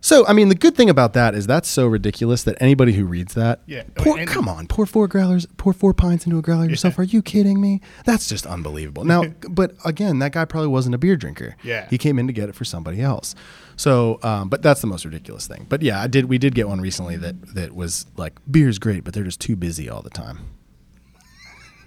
[0.00, 3.04] so, I mean, the good thing about that is that's so ridiculous that anybody who
[3.06, 6.42] reads that, Yeah, pour, and- come on, pour four growlers, pour four pints into a
[6.42, 6.98] growler yourself.
[6.98, 7.80] Are you kidding me?
[8.04, 9.04] That's just unbelievable.
[9.04, 11.56] Now, but again, that guy probably wasn't a beer drinker.
[11.62, 11.88] Yeah.
[11.90, 13.34] he came in to get it for somebody else.
[13.76, 15.66] So, um, but that's the most ridiculous thing.
[15.68, 16.26] But yeah, I did.
[16.26, 19.56] We did get one recently that that was like beer's great, but they're just too
[19.56, 20.38] busy all the time.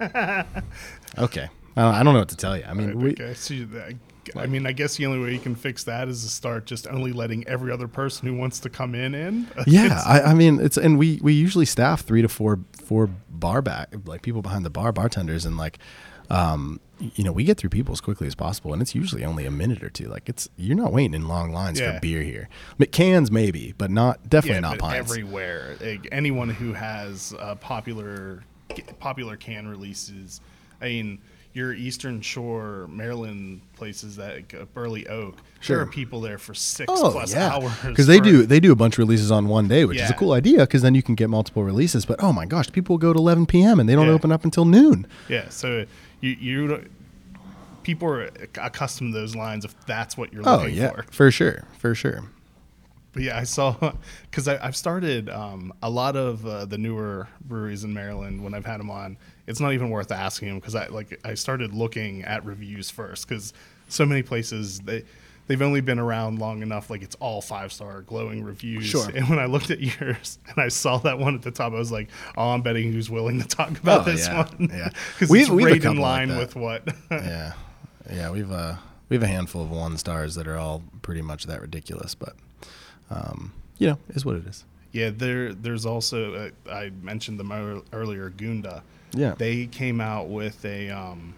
[1.18, 2.64] okay, I don't, I don't know what to tell you.
[2.66, 3.68] I mean, we, okay, so you-
[4.36, 6.86] I- mean, I guess the only way you can fix that is to start just
[6.88, 9.46] only letting every other person who wants to come in in.
[9.66, 13.62] yeah, I, I mean, it's and we we usually staff three to four four bar
[13.62, 15.78] back like people behind the bar, bartenders, and like.
[16.28, 16.78] Um,
[17.16, 19.50] you know, we get through people as quickly as possible, and it's usually only a
[19.50, 20.06] minute or two.
[20.06, 21.94] Like it's you're not waiting in long lines Yeah.
[21.94, 22.48] for beer here.
[22.92, 25.76] Cans maybe, but not definitely yeah, not everywhere.
[25.80, 28.44] Like, anyone who has uh, popular
[29.00, 30.40] popular can releases.
[30.80, 31.20] I mean,
[31.52, 35.36] your Eastern Shore, Maryland places that like, uh, Burley Oak.
[35.60, 35.76] Sure.
[35.78, 38.72] There are people there for six Oh plus yeah, hours because they do they do
[38.72, 41.02] a bunch of releases on one day, which is a cool idea because then you
[41.02, 42.06] can get multiple releases.
[42.06, 43.78] But oh my gosh, people go to 11 p.m.
[43.80, 44.12] and they don't Yeah.
[44.12, 45.06] open up until noon.
[45.28, 45.84] Yeah, so
[46.20, 46.88] you you
[47.82, 51.02] people are accustomed to those lines if that's what you're Oh looking yeah, for.
[51.10, 52.24] for sure, for sure.
[53.12, 53.74] But yeah, I saw
[54.30, 58.64] because I've started um, a lot of uh, the newer breweries in Maryland when I've
[58.66, 59.16] had them on.
[59.46, 63.28] It's not even worth asking them because I like I started looking at reviews first
[63.28, 63.52] because
[63.88, 65.04] so many places they
[65.48, 68.84] they've only been around long enough like it's all five star glowing reviews.
[68.86, 69.08] Sure.
[69.14, 71.76] And when I looked at yours and I saw that one at the top, I
[71.78, 74.70] was like, oh, I'm betting who's willing to talk about Oh, this yeah, one.
[74.72, 74.90] yeah.
[75.14, 76.88] because We've- it's we've right in couple like line with what.
[77.10, 77.54] yeah,
[78.12, 78.30] yeah.
[78.30, 78.76] We've uh
[79.08, 82.36] we have a handful of one stars that are all pretty much that ridiculous, but
[83.10, 84.64] um, you know, is what it is.
[84.92, 85.52] Yeah, there.
[85.52, 86.34] There's also
[86.68, 87.50] uh, I mentioned them
[87.92, 88.30] earlier.
[88.30, 88.82] Gunda.
[89.12, 89.34] Yeah.
[89.36, 91.34] They came out with a um,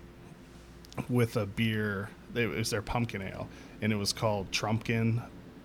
[1.08, 2.10] with a beer.
[2.34, 3.48] It was their pumpkin ale,
[3.80, 5.22] and it was called Trumpkin.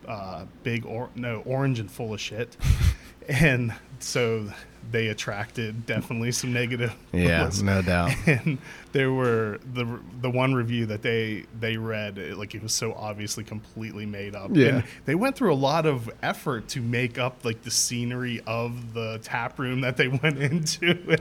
[0.08, 2.56] Uh, big or no orange and full of shit,
[3.28, 4.50] and so
[4.90, 6.96] they attracted definitely some negative.
[7.12, 8.12] Yeah, no doubt.
[8.28, 8.58] and
[8.94, 12.94] there were the the one review that they they read it, like it was so
[12.94, 14.68] obviously completely made up Yeah.
[14.68, 18.94] and they went through a lot of effort to make up like the scenery of
[18.94, 21.18] the tap room that they went into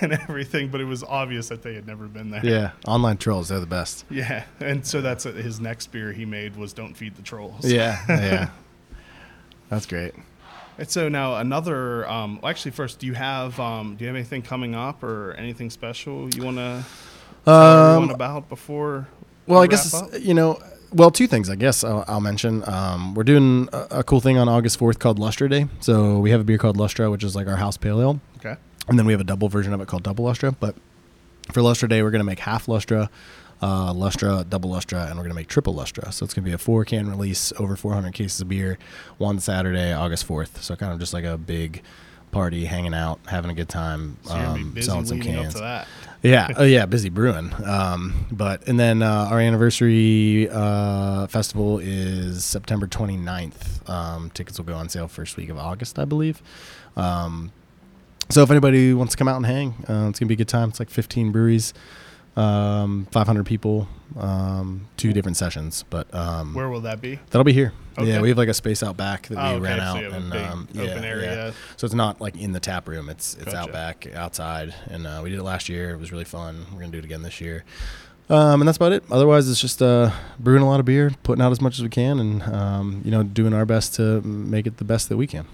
[0.00, 3.48] and everything but it was obvious that they had never been there Yeah, online trolls,
[3.50, 4.04] they're the best.
[4.10, 7.70] yeah and so that's uh, his next beer he made was don't feed the trolls
[7.70, 8.48] Yeah, yeah.
[9.68, 10.14] That's great.
[10.78, 14.16] And so now another um well, actually first do you have um do you have
[14.16, 16.84] anything coming up or anything special you want to
[17.44, 17.54] tell
[17.96, 19.06] everyone about before Um,
[19.46, 20.58] Well, we I guess you know.
[20.92, 21.50] Well, two things.
[21.50, 22.62] I guess I'll, I'll mention.
[22.68, 25.66] Um, we're doing a, a cool thing on August fourth called Lustra Day.
[25.80, 28.56] So we have a beer called Lustra, which is like our house pale ale, okay
[28.88, 30.54] and then we have a double version of it called Double Lustra.
[30.60, 30.76] But
[31.52, 33.08] for Lustra Day, we're gonna make half Lustra,
[33.62, 36.12] uh, Lustra, double Lustra, and we're gonna make triple Lustra.
[36.12, 38.78] So it's gonna be a four can release, over 400 cases of beer,
[39.18, 40.62] one Saturday, August fourth.
[40.62, 41.82] So kind of just like a big
[42.30, 45.46] party, hanging out, having a good time, So um, selling some cans.
[45.48, 45.88] up to that.
[46.22, 47.52] Yeah, oh yeah, busy brewing.
[47.64, 53.88] Um, but and then uh, our anniversary uh, festival is September 29th.
[53.88, 56.42] Um, tickets will go on sale first week of August, I believe.
[56.96, 57.52] Um,
[58.30, 60.48] so if anybody wants to come out and hang, uh, it's gonna be a good
[60.48, 60.70] time.
[60.70, 61.74] It's like 15 breweries,
[62.36, 65.84] um, 500 people, um, two different sessions.
[65.90, 67.16] But um, Where will that be?
[67.30, 67.72] that'll be here.
[67.96, 68.08] Okay.
[68.08, 69.98] Yeah, we have like a space out back that we Oh, okay, ran so out
[69.98, 71.46] you have a and um, open yeah, area.
[71.48, 71.52] yeah.
[71.76, 73.08] So it's not like in the tap room.
[73.08, 73.58] It's it's Gotcha.
[73.58, 75.90] out back, outside, and uh, we did it last year.
[75.92, 76.66] It was really fun.
[76.72, 77.64] We're gonna do it again this year.
[78.30, 79.04] Um, and that's about it.
[79.10, 80.10] Otherwise, it's just uh,
[80.40, 83.10] brewing a lot of beer, putting out as much as we can, and um, you
[83.10, 85.46] know, doing our best to make it the best that we can.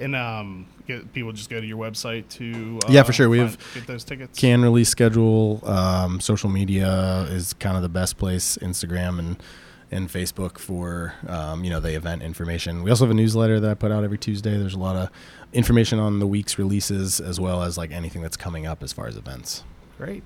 [0.00, 3.28] And um, get, people just go to your website to uh, Yeah, for sure.
[3.28, 4.38] We find- have get those tickets.
[4.38, 5.60] Can release schedule.
[5.64, 8.56] Um, social media is kind of the best place.
[8.60, 9.42] Instagram and
[9.90, 12.82] and Facebook for um, you know the event information.
[12.82, 14.56] We also have a newsletter that I put out every Tuesday.
[14.56, 15.10] There's a lot of
[15.52, 19.06] information on the week's releases as well as like anything that's coming up as far
[19.06, 19.62] as events.
[19.98, 20.24] Great.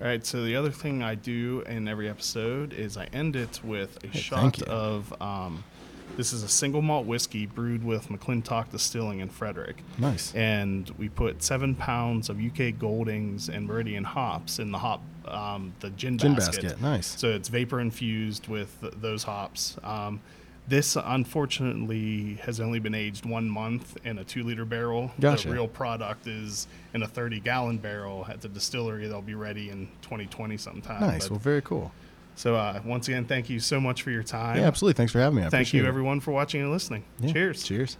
[0.00, 0.24] All right.
[0.24, 4.08] So the other thing I do in every episode is I end it with a
[4.08, 5.12] Hey, shot of.
[5.20, 5.64] Um,
[6.16, 9.82] this is a single malt whiskey brewed with McClintock Distilling in Frederick.
[9.98, 10.34] Nice.
[10.34, 15.72] and we put seven pounds of UK Goldings and Meridian hops in the hop, um,
[15.80, 16.62] the gin, Gin basket.
[16.62, 16.80] basket.
[16.82, 17.18] Nice.
[17.18, 19.76] So it's vapor infused with th- those hops.
[19.82, 20.20] Um,
[20.68, 25.10] this unfortunately has only been aged one month in a two liter barrel.
[25.18, 25.48] Gotcha.
[25.48, 29.08] The real product is in a 30 gallon barrel at the distillery.
[29.08, 31.00] They'll be ready in 2020 sometime.
[31.00, 31.22] Nice.
[31.24, 31.92] But- Well, very cool.
[32.40, 34.56] So uh, once again, thank you so much for your time.
[34.56, 34.94] Yeah, absolutely.
[34.96, 35.44] Thanks for having me.
[35.44, 35.88] I Thank you it.
[35.88, 37.04] everyone for watching and listening.
[37.20, 37.34] Yeah.
[37.34, 37.62] Cheers.
[37.64, 37.98] Cheers.